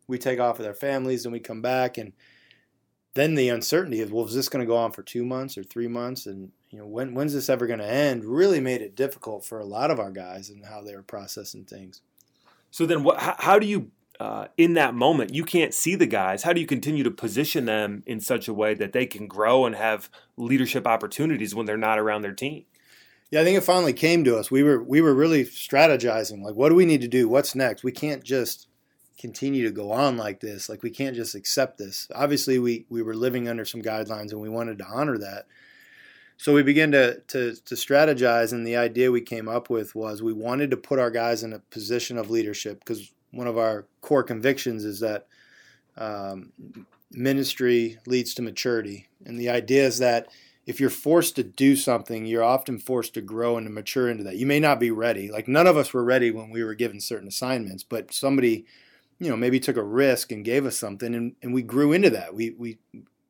we 0.07 0.19
take 0.19 0.39
off 0.39 0.59
with 0.59 0.67
our 0.69 0.75
families, 0.75 1.25
and 1.25 1.33
we 1.33 1.41
come 1.41 1.63
back, 1.63 1.99
and 1.99 2.13
then 3.17 3.35
the 3.35 3.49
uncertainty 3.49 4.03
of 4.03 4.13
well, 4.13 4.27
is 4.27 4.35
this 4.35 4.49
going 4.49 4.65
to 4.65 4.69
go 4.69 4.77
on 4.77 4.93
for 4.93 5.03
two 5.03 5.25
months 5.25 5.59
or 5.59 5.65
three 5.65 5.89
months, 5.89 6.27
and 6.27 6.53
you 6.71 6.79
know, 6.79 6.87
when 6.87 7.15
when's 7.15 7.33
this 7.33 7.49
ever 7.49 7.67
going 7.67 7.81
to 7.81 7.91
end? 7.91 8.25
Really 8.25 8.61
made 8.61 8.83
it 8.83 8.95
difficult 8.95 9.45
for 9.45 9.59
a 9.59 9.65
lot 9.65 9.91
of 9.91 9.99
our 9.99 10.11
guys 10.11 10.51
and 10.51 10.65
how 10.67 10.83
they 10.83 10.95
were 10.95 11.03
processing 11.03 11.65
things. 11.65 12.03
So 12.71 12.87
then, 12.87 13.03
what? 13.03 13.19
How, 13.19 13.35
how 13.39 13.59
do 13.59 13.67
you? 13.67 13.91
Uh, 14.21 14.47
in 14.57 14.75
that 14.75 14.95
moment, 14.95 15.35
you 15.35 15.45
can't 15.45 15.75
see 15.75 15.95
the 15.95 16.07
guys. 16.07 16.43
How 16.43 16.55
do 16.55 16.61
you 16.61 16.67
continue 16.67 17.03
to 17.05 17.11
position 17.11 17.67
them 17.67 18.03
in 18.07 18.19
such 18.21 18.49
a 18.49 18.55
way 18.55 18.73
that 18.73 18.93
they 18.93 19.05
can 19.05 19.27
grow 19.27 19.67
and 19.67 19.75
have 19.75 20.09
leadership 20.39 20.87
opportunities 20.87 21.55
when 21.55 21.67
they're 21.67 21.77
not 21.77 21.99
around 21.99 22.23
their 22.23 22.33
team? 22.33 22.65
Yeah, 23.31 23.41
I 23.41 23.45
think 23.45 23.59
it 23.59 23.63
finally 23.63 23.93
came 23.93 24.25
to 24.25 24.37
us. 24.37 24.51
We 24.51 24.63
were 24.63 24.83
we 24.83 25.01
were 25.01 25.15
really 25.15 25.45
strategizing. 25.45 26.43
Like, 26.43 26.55
what 26.55 26.69
do 26.69 26.75
we 26.75 26.87
need 26.87 27.01
to 27.01 27.09
do? 27.09 27.29
What's 27.29 27.55
next? 27.55 27.83
We 27.83 27.93
can't 27.93 28.23
just 28.23 28.69
continue 29.19 29.65
to 29.65 29.73
go 29.73 29.93
on 29.93 30.17
like 30.17 30.41
this. 30.41 30.69
Like 30.69 30.83
we 30.83 30.91
can't 30.91 31.17
just 31.17 31.35
accept 31.35 31.79
this. 31.79 32.09
Obviously, 32.15 32.59
we 32.59 32.87
we 32.89 33.03
were 33.03 33.15
living 33.15 33.49
under 33.49 33.65
some 33.65 33.83
guidelines, 33.83 34.33
and 34.33 34.41
we 34.41 34.49
wanted 34.49 34.79
to 34.79 34.87
honor 34.87 35.19
that. 35.19 35.47
So 36.39 36.53
we 36.53 36.63
began 36.63 36.93
to, 36.93 37.21
to 37.29 37.55
to 37.55 37.75
strategize, 37.75 38.53
and 38.53 38.67
the 38.67 38.77
idea 38.77 39.11
we 39.11 39.23
came 39.23 39.49
up 39.49 39.71
with 39.71 39.95
was 39.95 40.23
we 40.23 40.33
wanted 40.33 40.71
to 40.71 40.77
put 40.77 40.99
our 40.99 41.11
guys 41.11 41.43
in 41.43 41.53
a 41.53 41.59
position 41.59 42.19
of 42.19 42.31
leadership 42.31 42.81
because 42.81 43.13
one 43.31 43.47
of 43.47 43.59
our 43.59 43.87
core 44.01 44.23
convictions 44.23 44.85
is 44.85 45.01
that 45.01 45.27
um, 45.97 46.53
ministry 47.11 47.99
leads 48.07 48.35
to 48.35 48.43
maturity, 48.43 49.09
and 49.25 49.39
the 49.39 49.49
idea 49.49 49.87
is 49.87 49.99
that 49.99 50.29
if 50.67 50.81
you're 50.81 50.91
forced 50.91 51.37
to 51.37 51.45
do 51.45 51.77
something, 51.77 52.27
you're 52.27 52.43
often 52.43 52.79
forced 52.79 53.15
to 53.15 53.21
grow 53.21 53.57
and 53.57 53.67
to 53.67 53.73
mature 53.73 54.11
into 54.11 54.25
that. 54.25 54.37
You 54.37 54.47
may 54.47 54.59
not 54.59 54.81
be 54.81 54.91
ready. 54.91 55.31
Like 55.31 55.47
none 55.47 55.69
of 55.69 55.77
us 55.77 55.95
were 55.95 56.05
ready 56.05 56.33
when 56.33 56.51
we 56.51 56.65
were 56.65 56.75
given 56.75 57.01
certain 57.01 57.29
assignments, 57.29 57.85
but 57.85 58.13
somebody 58.13 58.67
you 59.19 59.31
know, 59.31 59.37
maybe 59.37 59.59
took 59.59 59.77
a 59.77 59.83
risk 59.83 60.33
and 60.33 60.45
gave 60.45 60.67
us 60.67 60.77
something, 60.77 61.15
and, 61.15 61.35
and 61.43 61.55
we 61.55 61.63
grew 61.63 61.93
into 61.93 62.11
that. 62.11 62.35
We 62.35 62.51
we 62.51 62.79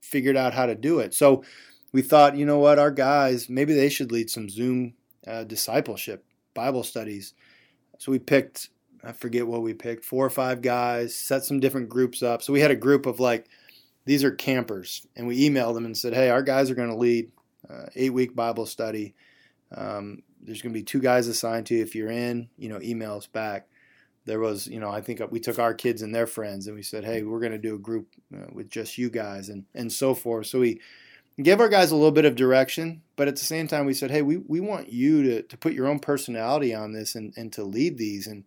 figured 0.01 0.37
out 0.37 0.55
how 0.55 0.67
to 0.67 0.75
do 0.75 1.01
it. 1.01 1.15
So 1.15 1.45
we 1.93 2.03
thought, 2.03 2.37
you 2.37 2.47
know 2.47 2.59
what, 2.59 2.79
our 2.79 2.91
guys 2.91 3.49
maybe 3.49 3.75
they 3.75 3.89
should 3.89 4.13
lead 4.13 4.31
some 4.31 4.49
Zoom 4.49 4.95
uh, 5.27 5.45
discipleship 5.45 6.25
Bible 6.55 6.83
studies. 6.83 7.35
So 7.99 8.13
we 8.13 8.19
picked, 8.19 8.69
I 9.03 9.13
forget 9.13 9.47
what 9.47 9.63
we 9.63 9.75
picked, 9.75 10.05
four 10.05 10.25
or 10.25 10.31
five 10.31 10.63
guys, 10.63 11.15
set 11.15 11.45
some 11.45 11.61
different 11.61 11.89
groups 11.89 12.23
up. 12.23 12.43
So 12.43 12.53
we 12.53 12.61
had 12.61 12.71
a 12.71 12.77
group 12.77 13.07
of 13.07 13.21
like, 13.21 13.49
these 14.05 14.23
are 14.23 14.31
campers, 14.31 15.07
and 15.17 15.27
we 15.27 15.49
emailed 15.49 15.75
them 15.75 15.87
and 15.87 15.97
said, 15.97 16.15
hey, 16.15 16.31
our 16.31 16.43
guys 16.43 16.71
are 16.71 16.77
going 16.77 16.91
to 16.91 16.97
lead 16.97 17.33
uh, 17.69 17.87
eight 17.97 18.13
week 18.13 18.37
Bible 18.37 18.67
study. 18.67 19.15
Um, 19.75 20.23
there's 20.43 20.63
going 20.63 20.73
to 20.73 20.79
be 20.79 20.85
two 20.85 21.01
guys 21.01 21.27
assigned 21.27 21.67
to 21.67 21.75
you. 21.75 21.83
If 21.83 21.95
you're 21.95 22.11
in, 22.11 22.49
you 22.57 22.69
know, 22.69 22.81
email 22.81 23.17
us 23.17 23.27
back 23.27 23.67
there 24.27 24.41
was, 24.41 24.67
you 24.67 24.81
know, 24.81 24.91
I 24.91 25.01
think 25.01 25.21
we 25.31 25.41
took 25.41 25.59
our 25.59 25.73
kids 25.73 26.03
and 26.03 26.15
their 26.15 26.27
friends 26.27 26.67
and 26.67 26.77
we 26.77 26.83
said, 26.83 27.05
hey, 27.05 27.23
we're 27.23 27.41
going 27.41 27.53
to 27.53 27.59
do 27.59 27.75
a 27.75 27.79
group 27.79 28.09
uh, 28.37 28.47
with 28.53 28.69
just 28.69 28.99
you 28.99 29.09
guys 29.09 29.49
and, 29.49 29.65
and 29.75 29.91
so 29.91 30.15
forth. 30.15 30.49
So 30.49 30.61
we 30.61 30.81
gave 31.41 31.61
our 31.61 31.69
guys 31.69 31.93
a 31.93 31.97
little 31.97 32.13
bit 32.13 32.25
of 32.25 32.35
direction, 32.35 33.03
but 33.15 33.29
at 33.29 33.37
the 33.37 33.45
same 33.45 33.69
time, 33.69 33.87
we 33.87 33.95
said, 33.95 34.11
hey, 34.11 34.23
we, 34.23 34.37
we 34.37 34.61
want 34.61 34.93
you 34.93 35.23
to, 35.23 35.43
to 35.43 35.57
put 35.57 35.73
your 35.73 35.87
own 35.87 36.01
personality 36.01 36.75
on 36.75 36.93
this 36.93 37.15
and, 37.15 37.33
and 37.37 37.53
to 37.53 37.65
lead 37.65 37.99
these. 37.99 38.27
And 38.27 38.45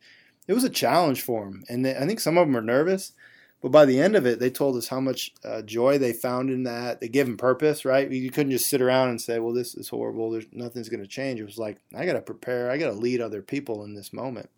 it 0.48 0.54
was 0.54 0.64
a 0.64 0.70
challenge 0.70 1.22
for 1.22 1.46
them. 1.46 1.64
And 1.70 1.86
they, 1.86 1.96
I 1.96 2.06
think 2.06 2.20
some 2.20 2.38
of 2.38 2.48
them 2.48 2.58
are 2.58 2.62
nervous, 2.62 3.14
but 3.62 3.72
by 3.72 3.86
the 3.86 4.00
end 4.00 4.16
of 4.16 4.26
it, 4.26 4.40
they 4.40 4.50
told 4.50 4.76
us 4.78 4.88
how 4.88 5.00
much 5.00 5.34
uh, 5.44 5.62
joy 5.62 5.98
they 5.98 6.14
found 6.14 6.50
in 6.50 6.64
that. 6.64 7.00
They 7.00 7.10
gave 7.10 7.26
them 7.26 7.38
purpose, 7.38 7.86
right? 7.86 8.10
You 8.10 8.32
couldn't 8.32 8.52
just 8.52 8.70
sit 8.70 8.82
around 8.82 9.10
and 9.10 9.22
say, 9.22 9.40
well, 9.40 9.54
this 9.54 9.76
is 9.76 9.90
horrible. 9.90 10.32
There's 10.32 10.46
nothing's 10.52 10.90
going 10.90 11.04
to 11.04 11.08
change. 11.08 11.40
It 11.40 11.46
was 11.46 11.58
like, 11.58 11.78
I 11.96 12.06
got 12.06 12.14
to 12.14 12.22
prepare. 12.22 12.72
I 12.72 12.78
got 12.78 12.88
to 12.88 12.94
lead 12.94 13.22
other 13.22 13.42
people 13.42 13.84
in 13.84 13.96
this 13.96 14.12
moment. 14.12 14.50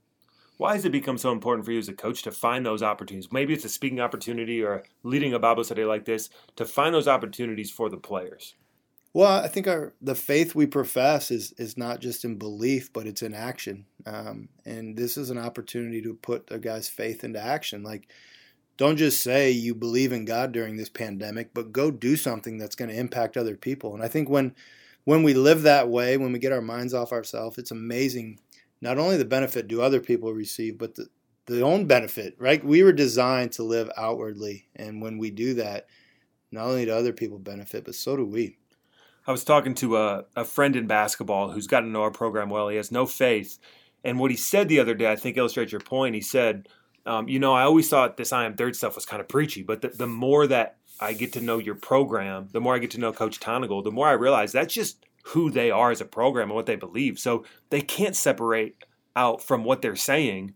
Why 0.62 0.76
has 0.76 0.86
it 0.86 0.92
become 0.92 1.18
so 1.18 1.32
important 1.32 1.66
for 1.66 1.72
you 1.72 1.80
as 1.80 1.90
a 1.90 1.94
coach 1.94 2.22
to 2.22 2.32
find 2.32 2.64
those 2.64 2.84
opportunities? 2.84 3.32
Maybe 3.32 3.52
it's 3.52 3.66
a 3.66 3.70
speaking 3.70 4.00
opportunity 4.00 4.62
or 4.62 4.84
leading 5.02 5.34
a 5.34 5.40
Bible 5.40 5.64
study 5.64 5.86
like 5.86 6.06
this 6.06 6.30
to 6.56 6.66
find 6.66 6.94
those 6.94 7.08
opportunities 7.08 7.72
for 7.72 7.90
the 7.90 7.98
players. 7.98 8.54
Well, 9.12 9.44
I 9.44 9.48
think 9.48 9.68
our 9.68 9.96
the 10.00 10.14
faith 10.14 10.54
we 10.54 10.68
profess 10.68 11.32
is 11.32 11.52
is 11.54 11.78
not 11.78 12.00
just 12.00 12.24
in 12.24 12.38
belief, 12.38 12.94
but 12.94 13.08
it's 13.08 13.24
in 13.24 13.34
action. 13.34 13.88
Um, 14.06 14.50
and 14.64 14.96
this 14.96 15.18
is 15.18 15.32
an 15.32 15.40
opportunity 15.40 16.00
to 16.04 16.14
put 16.14 16.52
a 16.52 16.60
guy's 16.60 16.88
faith 16.88 17.24
into 17.24 17.42
action. 17.44 17.82
Like, 17.82 18.08
don't 18.78 18.98
just 18.98 19.24
say 19.24 19.50
you 19.50 19.74
believe 19.74 20.12
in 20.12 20.26
God 20.26 20.52
during 20.52 20.78
this 20.78 20.90
pandemic, 20.90 21.56
but 21.56 21.74
go 21.74 21.90
do 21.90 22.16
something 22.16 22.60
that's 22.60 22.76
going 22.76 22.92
to 22.92 23.00
impact 23.00 23.36
other 23.36 23.58
people. 23.58 23.96
And 23.96 24.04
I 24.04 24.08
think 24.08 24.30
when 24.30 24.54
when 25.06 25.24
we 25.24 25.34
live 25.34 25.64
that 25.64 25.90
way, 25.90 26.18
when 26.18 26.32
we 26.32 26.38
get 26.38 26.54
our 26.54 26.62
minds 26.62 26.94
off 26.94 27.12
ourselves, 27.12 27.58
it's 27.58 27.72
amazing 27.72 28.40
not 28.82 28.98
only 28.98 29.18
the 29.18 29.26
benefit 29.26 29.68
do 29.68 29.82
other 29.82 30.00
people 30.00 30.34
receive, 30.34 30.78
but 30.78 30.96
the, 30.96 31.08
the 31.46 31.62
own 31.62 31.86
benefit, 31.86 32.36
right? 32.40 32.64
We 32.64 32.84
were 32.84 32.94
designed 32.94 33.52
to 33.54 33.64
live 33.64 33.90
outwardly. 33.96 34.68
And 34.76 35.02
when 35.02 35.18
we 35.18 35.32
do 35.32 35.54
that, 35.56 35.88
not 36.52 36.66
only 36.66 36.86
do 36.86 36.94
other 36.94 37.14
people 37.14 37.40
benefit, 37.40 37.86
but 37.86 37.96
so 37.96 38.18
do 38.18 38.26
we. 38.26 38.58
I 39.28 39.32
was 39.32 39.44
talking 39.44 39.76
to 39.76 39.98
a, 39.98 40.26
a 40.36 40.44
friend 40.44 40.76
in 40.76 40.88
basketball 40.88 41.52
who's 41.52 41.68
gotten 41.68 41.90
to 41.90 41.94
know 41.94 42.02
our 42.02 42.12
program 42.12 42.50
well. 42.50 42.70
He 42.70 42.78
has 42.78 42.92
no 42.92 43.06
faith. 43.06 43.60
And 44.04 44.20
what 44.20 44.32
he 44.32 44.38
said 44.38 44.68
the 44.68 44.80
other 44.80 44.96
day, 44.96 45.12
I 45.12 45.16
think 45.16 45.38
illustrates 45.38 45.72
your 45.72 45.82
point. 45.82 46.16
He 46.16 46.22
said, 46.22 46.68
um, 47.06 47.30
You 47.30 47.40
know, 47.40 47.54
I 47.54 47.64
always 47.64 47.88
thought 47.88 48.18
this 48.18 48.34
I 48.34 48.46
am 48.46 48.56
third 48.56 48.76
stuff 48.76 48.96
was 48.96 49.06
kind 49.06 49.22
of 49.22 49.28
preachy, 49.28 49.62
but 49.62 49.82
the, 49.82 49.90
the 49.90 50.08
more 50.08 50.48
that 50.48 50.78
I 51.00 51.14
get 51.14 51.34
to 51.34 51.42
know 51.42 51.60
your 51.60 51.76
program, 51.76 52.50
the 52.52 52.62
more 52.62 52.76
I 52.76 52.80
get 52.80 52.92
to 52.92 53.00
know 53.00 53.14
Coach 53.14 53.40
Tonagel, 53.40 53.84
the 53.84 53.92
more 53.92 54.08
I 54.08 54.14
realize 54.14 54.52
that's 54.52 54.74
just 54.74 55.06
who 55.24 55.50
they 55.50 55.72
are 55.72 55.92
as 55.92 56.02
a 56.02 56.06
program 56.06 56.50
and 56.50 56.56
what 56.56 56.66
they 56.66 56.76
believe. 56.76 57.20
So 57.20 57.46
they 57.70 57.82
can't 57.82 58.16
separate 58.16 58.84
out 59.16 59.42
from 59.42 59.64
what 59.64 59.82
they're 59.82 59.96
saying. 59.96 60.54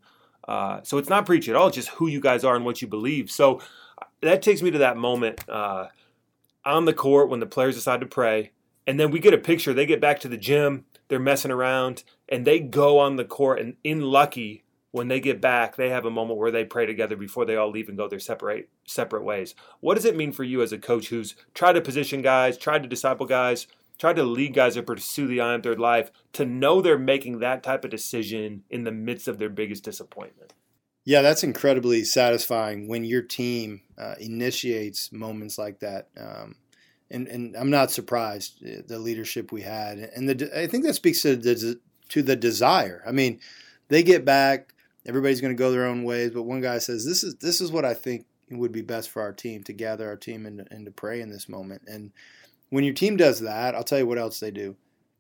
Uh, 0.48 0.82
so 0.84 0.98
it's 0.98 1.10
not 1.10 1.26
preach 1.26 1.50
at 1.50 1.56
all, 1.56 1.70
just 1.70 1.90
who 1.90 2.08
you 2.08 2.20
guys 2.20 2.44
are 2.44 2.56
and 2.56 2.66
what 2.66 2.82
you 2.82 2.88
believe. 2.88 3.32
So 3.32 3.62
that 4.22 4.42
takes 4.42 4.62
me 4.62 4.72
to 4.72 4.78
that 4.80 4.98
moment 4.98 5.48
uh, 5.50 5.88
on 6.64 6.86
the 6.86 6.94
court 6.94 7.30
when 7.30 7.40
the 7.40 7.46
players 7.46 7.76
decide 7.76 8.02
to 8.02 8.06
pray. 8.06 8.52
And 8.88 9.00
then 9.00 9.12
we 9.12 9.20
get 9.20 9.34
a 9.34 9.40
picture. 9.40 9.74
They 9.74 9.86
get 9.86 10.02
back 10.02 10.20
to 10.22 10.28
the 10.28 10.38
gym, 10.38 10.86
they're 11.08 11.20
messing 11.20 11.52
around, 11.52 12.04
and 12.30 12.46
they 12.46 12.60
go 12.60 13.00
on 13.00 13.16
the 13.16 13.26
court. 13.26 13.60
And 13.60 13.76
in 13.84 14.02
Luckey, 14.02 14.62
when 14.92 15.08
they 15.10 15.20
get 15.20 15.42
back, 15.42 15.76
they 15.76 15.90
have 15.90 16.06
a 16.06 16.12
moment 16.12 16.40
where 16.40 16.52
they 16.52 16.64
pray 16.64 16.86
together 16.86 17.18
before 17.18 17.44
they 17.46 17.56
all 17.56 17.70
leave 17.70 17.90
and 17.90 17.98
go 17.98 18.08
their 18.08 18.20
separate 18.20 18.70
separate 18.86 19.24
ways. 19.24 19.54
What 19.82 19.96
does 19.96 20.06
it 20.06 20.16
mean 20.16 20.32
for 20.32 20.44
you 20.44 20.62
as 20.62 20.72
a 20.72 20.78
coach 20.78 21.10
who's 21.10 21.36
tried 21.54 21.74
to 21.74 21.82
position 21.82 22.22
guys, 22.22 22.58
tried 22.58 22.84
to 22.84 22.90
disciple 22.90 23.26
guys, 23.26 23.68
try 23.98 24.14
to 24.14 24.24
lead 24.24 24.54
guys 24.54 24.76
to 24.76 24.84
pursue 24.84 25.28
the 25.28 25.42
I 25.42 25.54
am 25.54 25.62
third 25.62 25.80
life 25.80 26.12
to 26.34 26.46
know 26.46 26.82
they're 26.82 26.98
making 26.98 27.40
that 27.40 27.64
type 27.64 27.84
of 27.84 27.92
decision 27.92 28.64
in 28.70 28.84
the 28.84 28.92
midst 28.92 29.28
of 29.28 29.40
their 29.40 29.50
biggest 29.50 29.84
disappointment. 29.84 30.54
Yeah, 31.06 31.22
that's 31.22 31.44
incredibly 31.44 32.04
satisfying 32.04 32.88
when 32.88 33.04
your 33.04 33.22
team 33.22 33.82
uh, 33.98 34.16
initiates 34.20 35.12
moments 35.12 35.58
like 35.58 35.80
that. 35.80 36.10
Um, 36.18 36.56
and, 37.12 37.28
and 37.28 37.56
I'm 37.56 37.70
not 37.70 37.92
surprised 37.92 38.64
uh, 38.66 38.82
the 38.88 38.98
leadership 38.98 39.52
we 39.52 39.62
had, 39.62 40.00
and 40.00 40.28
the 40.28 40.60
I 40.60 40.66
think 40.66 40.84
that 40.86 40.96
speaks 40.96 41.22
to 41.22 41.36
the 41.36 41.80
to 42.10 42.22
the 42.24 42.36
desire. 42.36 43.04
I 43.08 43.12
mean, 43.12 43.40
they 43.90 44.02
get 44.04 44.26
back. 44.26 44.74
Everybody's 45.06 45.42
going 45.42 45.56
to 45.56 45.60
go 45.60 45.72
their 45.72 45.86
own 45.86 46.04
ways, 46.04 46.32
but 46.32 46.44
one 46.44 46.62
guy 46.62 46.80
says, 46.80 47.06
"This 47.06 47.24
is 47.24 47.36
this 47.36 47.62
is 47.62 47.72
what 47.72 47.86
I 47.86 47.94
think 47.94 48.26
would 48.50 48.72
be 48.72 48.82
best 48.82 49.12
for 49.12 49.22
our 49.22 49.34
team 49.34 49.64
to 49.64 49.74
gather 49.74 50.08
our 50.08 50.16
team 50.16 50.46
and, 50.46 50.68
and 50.72 50.86
to 50.86 50.92
pray 50.92 51.22
in 51.22 51.30
this 51.30 51.48
moment." 51.48 51.84
And 51.86 52.12
when 52.70 52.84
your 52.84 52.94
team 52.94 53.18
does 53.18 53.42
that, 53.42 53.76
I'll 53.76 53.84
tell 53.84 54.00
you 54.00 54.08
what 54.08 54.18
else 54.18 54.40
they 54.40 54.52
do. 54.52 54.76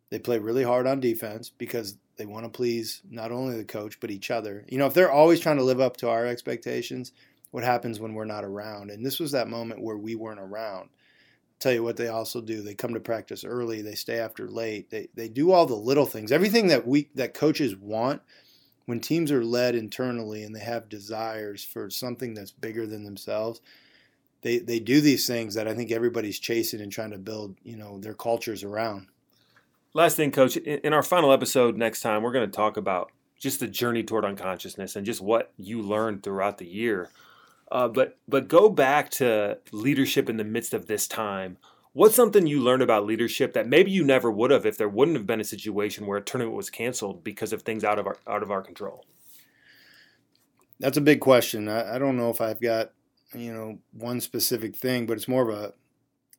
They 0.09 0.19
play 0.19 0.39
really 0.39 0.63
hard 0.63 0.87
on 0.87 0.99
defense 0.99 1.49
because 1.49 1.97
they 2.17 2.25
want 2.25 2.45
to 2.45 2.49
please 2.49 3.01
not 3.09 3.31
only 3.31 3.57
the 3.57 3.65
coach 3.65 3.99
but 3.99 4.11
each 4.11 4.31
other. 4.31 4.65
You 4.67 4.77
know, 4.77 4.85
if 4.85 4.93
they're 4.93 5.11
always 5.11 5.39
trying 5.39 5.57
to 5.57 5.63
live 5.63 5.81
up 5.81 5.97
to 5.97 6.09
our 6.09 6.25
expectations, 6.25 7.11
what 7.51 7.63
happens 7.63 7.99
when 7.99 8.13
we're 8.13 8.25
not 8.25 8.45
around? 8.45 8.91
And 8.91 9.05
this 9.05 9.19
was 9.19 9.31
that 9.31 9.49
moment 9.49 9.81
where 9.81 9.97
we 9.97 10.15
weren't 10.15 10.39
around. 10.39 10.89
I'll 10.89 11.59
tell 11.59 11.73
you 11.73 11.83
what 11.83 11.97
they 11.97 12.07
also 12.07 12.41
do. 12.41 12.61
They 12.61 12.75
come 12.75 12.93
to 12.93 12.99
practice 12.99 13.43
early, 13.43 13.81
they 13.81 13.95
stay 13.95 14.19
after 14.19 14.47
late. 14.49 14.89
They 14.89 15.09
they 15.15 15.29
do 15.29 15.51
all 15.51 15.65
the 15.65 15.75
little 15.75 16.05
things. 16.05 16.31
Everything 16.31 16.67
that 16.67 16.87
we 16.87 17.09
that 17.15 17.33
coaches 17.33 17.75
want 17.75 18.21
when 18.85 18.99
teams 18.99 19.31
are 19.31 19.43
led 19.43 19.75
internally 19.75 20.43
and 20.43 20.55
they 20.55 20.59
have 20.59 20.89
desires 20.89 21.63
for 21.63 21.89
something 21.89 22.33
that's 22.33 22.51
bigger 22.51 22.85
than 22.85 23.03
themselves. 23.03 23.61
They, 24.45 24.59
they 24.59 24.79
do 24.79 25.01
these 25.01 25.25
things 25.25 25.55
that 25.55 25.67
I 25.67 25.73
think 25.73 25.91
everybody's 25.91 26.37
chasing 26.37 26.79
and 26.79 26.91
trying 26.91 27.09
to 27.09 27.17
build, 27.17 27.55
you 27.63 27.75
know, 27.75 27.97
their 27.97 28.13
cultures 28.13 28.63
around. 28.63 29.07
Last 29.95 30.17
thing, 30.17 30.29
Coach, 30.29 30.55
in 30.55 30.93
our 30.93 31.01
final 31.01 31.33
episode 31.33 31.77
next 31.77 32.01
time, 32.01 32.21
we're 32.21 32.31
going 32.31 32.47
to 32.47 32.55
talk 32.55 32.77
about 32.77 33.11
just 33.39 33.59
the 33.59 33.67
journey 33.67 34.03
toward 34.03 34.23
unconsciousness 34.23 34.95
and 34.95 35.03
just 35.03 35.19
what 35.19 35.51
you 35.57 35.81
learned 35.81 36.21
throughout 36.21 36.59
the 36.59 36.67
year. 36.67 37.09
Uh, 37.71 37.87
but 37.87 38.19
but 38.27 38.47
go 38.47 38.69
back 38.69 39.09
to 39.09 39.57
leadership 39.71 40.29
in 40.29 40.37
the 40.37 40.43
midst 40.43 40.75
of 40.75 40.85
this 40.85 41.07
time. 41.07 41.57
What's 41.93 42.13
something 42.13 42.45
you 42.45 42.61
learned 42.61 42.83
about 42.83 43.07
leadership 43.07 43.53
that 43.53 43.67
maybe 43.67 43.89
you 43.89 44.03
never 44.03 44.29
would 44.29 44.51
have 44.51 44.67
if 44.67 44.77
there 44.77 44.87
wouldn't 44.87 45.17
have 45.17 45.25
been 45.25 45.41
a 45.41 45.43
situation 45.43 46.05
where 46.05 46.19
a 46.19 46.23
tournament 46.23 46.55
was 46.55 46.69
canceled 46.69 47.23
because 47.23 47.51
of 47.51 47.63
things 47.63 47.83
out 47.83 47.97
of 47.97 48.05
our 48.05 48.17
out 48.27 48.43
of 48.43 48.51
our 48.51 48.61
control? 48.61 49.07
That's 50.79 50.97
a 50.97 51.01
big 51.01 51.19
question. 51.19 51.67
I, 51.67 51.95
I 51.95 51.97
don't 51.97 52.15
know 52.15 52.29
if 52.29 52.41
I've 52.41 52.61
got 52.61 52.91
you 53.33 53.53
know 53.53 53.79
one 53.91 54.21
specific 54.21 54.75
thing, 54.75 55.05
but 55.05 55.17
it's 55.17 55.27
more 55.27 55.49
of 55.49 55.57
a, 55.57 55.73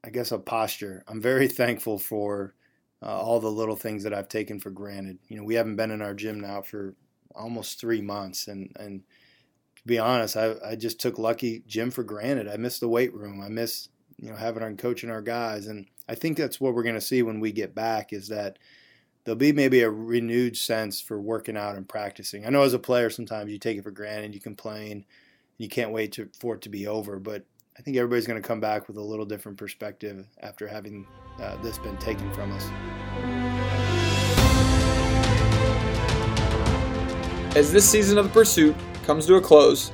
I 0.05 0.11
guess, 0.11 0.33
a 0.33 0.39
posture. 0.39 1.05
I'm 1.09 1.21
very 1.21 1.49
thankful 1.63 1.99
for 1.99 2.55
uh, 3.03 3.21
all 3.21 3.41
the 3.41 3.51
little 3.51 3.77
things 3.77 4.03
that 4.05 4.15
I've 4.15 4.29
taken 4.29 4.61
for 4.61 4.71
granted. 4.71 5.19
You 5.29 5.37
know, 5.37 5.45
we 5.45 5.55
haven't 5.55 5.77
been 5.77 5.91
in 5.91 6.03
our 6.03 6.15
gym 6.15 6.41
now 6.41 6.63
for 6.63 6.95
almost 7.35 7.81
three 7.81 8.01
months, 8.01 8.49
and 8.49 8.73
and 8.79 9.03
to 9.77 9.83
be 9.87 9.99
honest, 9.99 10.37
I 10.37 10.55
I 10.65 10.77
just 10.77 11.01
took 11.01 11.17
Luckey 11.17 11.67
gym 11.67 11.91
for 11.91 12.05
granted. 12.05 12.49
I 12.49 12.57
miss 12.57 12.79
the 12.79 12.89
weight 12.89 13.15
room. 13.15 13.43
I 13.43 13.49
miss 13.49 13.89
you 14.19 14.31
know 14.31 14.37
having 14.37 14.63
our 14.63 14.73
coaching 14.73 15.11
our 15.11 15.23
guys, 15.23 15.67
and 15.67 15.87
I 16.09 16.15
think 16.15 16.37
that's 16.37 16.61
what 16.61 16.75
we're 16.75 16.83
going 16.83 16.95
to 16.95 17.01
see 17.01 17.23
when 17.23 17.41
we 17.41 17.53
get 17.53 17.75
back 17.75 18.13
is 18.13 18.29
that 18.29 18.59
there'll 19.25 19.37
be 19.37 19.53
maybe 19.53 19.83
a 19.83 19.91
renewed 19.91 20.57
sense 20.57 21.01
for 21.01 21.21
working 21.21 21.57
out 21.57 21.77
and 21.77 21.89
practicing. 21.89 22.47
I 22.47 22.51
know 22.51 22.63
as 22.63 22.75
a 22.75 22.79
player 22.79 23.11
sometimes 23.11 23.51
you 23.51 23.59
take 23.59 23.77
it 23.77 23.83
for 23.83 23.91
granted, 23.91 24.35
you 24.35 24.41
complain, 24.41 25.05
you 25.59 25.69
can't 25.69 25.91
wait 25.91 26.13
to, 26.13 26.29
for 26.39 26.55
it 26.55 26.63
to 26.63 26.69
be 26.69 26.87
over, 26.87 27.19
but 27.19 27.45
I 27.79 27.83
think 27.83 27.97
everybody's 27.97 28.27
going 28.27 28.41
to 28.41 28.47
come 28.47 28.61
back 28.61 28.89
with 28.89 28.97
a 28.97 29.03
little 29.03 29.27
different 29.27 29.59
perspective 29.59 30.27
after 30.41 30.67
having 30.67 31.07
uh, 31.41 31.57
this 31.63 31.79
been 31.79 31.97
taken 31.99 32.33
from 32.33 32.53
us. 32.53 32.71
As 37.57 37.73
this 37.73 37.89
season 37.89 38.19
of 38.19 38.27
the 38.27 38.33
pursuit 38.33 38.77
comes 39.05 39.27
to 39.27 39.37
a 39.37 39.41
close, 39.41 39.93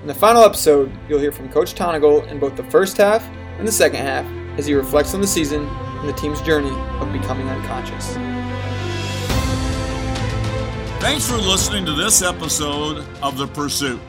in 0.00 0.06
the 0.06 0.14
final 0.14 0.44
episode, 0.44 0.90
you'll 1.08 1.18
hear 1.18 1.32
from 1.32 1.48
Coach 1.48 1.74
Tonagel 1.74 2.26
in 2.28 2.38
both 2.38 2.56
the 2.56 2.64
first 2.64 2.96
half 2.96 3.28
and 3.58 3.66
the 3.66 3.72
second 3.72 4.00
half 4.00 4.24
as 4.58 4.66
he 4.66 4.74
reflects 4.74 5.12
on 5.14 5.20
the 5.20 5.26
season 5.26 5.66
and 5.66 6.08
the 6.08 6.12
team's 6.14 6.40
journey 6.42 6.70
of 7.00 7.12
becoming 7.12 7.48
unconscious. 7.48 8.14
Thanks 11.00 11.28
for 11.28 11.36
listening 11.36 11.84
to 11.86 11.92
this 11.92 12.22
episode 12.22 13.04
of 13.22 13.36
The 13.38 13.46
Pursuit. 13.46 14.00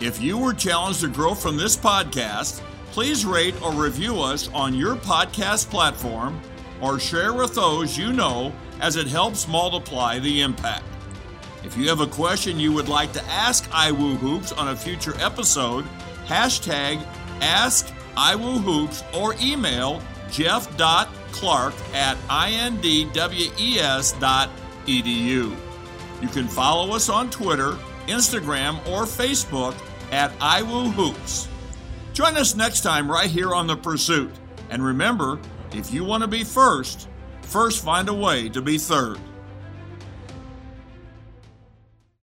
If 0.00 0.20
you 0.20 0.38
were 0.38 0.54
challenged 0.54 1.00
to 1.00 1.08
grow 1.08 1.34
from 1.34 1.56
this 1.56 1.76
podcast, 1.76 2.60
please 2.92 3.26
rate 3.26 3.60
or 3.62 3.72
review 3.72 4.20
us 4.20 4.48
on 4.54 4.72
your 4.74 4.94
podcast 4.94 5.70
platform 5.70 6.40
or 6.80 7.00
share 7.00 7.34
with 7.34 7.54
those 7.54 7.98
you 7.98 8.12
know 8.12 8.52
as 8.80 8.94
it 8.94 9.08
helps 9.08 9.48
multiply 9.48 10.20
the 10.20 10.40
impact. 10.40 10.84
If 11.64 11.76
you 11.76 11.88
have 11.88 12.00
a 12.00 12.06
question 12.06 12.60
you 12.60 12.72
would 12.72 12.88
like 12.88 13.12
to 13.14 13.24
ask 13.24 13.68
iWoo 13.70 14.16
Hoops 14.18 14.52
on 14.52 14.68
a 14.68 14.76
future 14.76 15.14
episode, 15.18 15.84
hashtag 16.26 17.04
Ask 17.40 17.92
iWoo 18.16 18.60
Hoops 18.60 19.02
or 19.12 19.34
email 19.42 20.00
jeff.clark 20.30 21.74
at 21.92 22.16
indwes.edu. 22.28 22.86
You 26.20 26.28
can 26.28 26.48
follow 26.48 26.94
us 26.94 27.08
on 27.08 27.30
Twitter, 27.30 27.76
Instagram, 28.06 28.78
or 28.88 29.02
Facebook 29.04 29.74
at 30.10 30.36
iWoo 30.38 30.92
Hoops. 30.92 31.48
Join 32.12 32.36
us 32.36 32.54
next 32.54 32.80
time 32.80 33.10
right 33.10 33.30
here 33.30 33.54
on 33.54 33.66
The 33.66 33.76
Pursuit. 33.76 34.32
And 34.70 34.84
remember, 34.84 35.38
if 35.72 35.92
you 35.92 36.04
want 36.04 36.22
to 36.22 36.28
be 36.28 36.44
first, 36.44 37.08
first 37.42 37.84
find 37.84 38.08
a 38.08 38.14
way 38.14 38.48
to 38.48 38.60
be 38.60 38.78
third. 38.78 39.18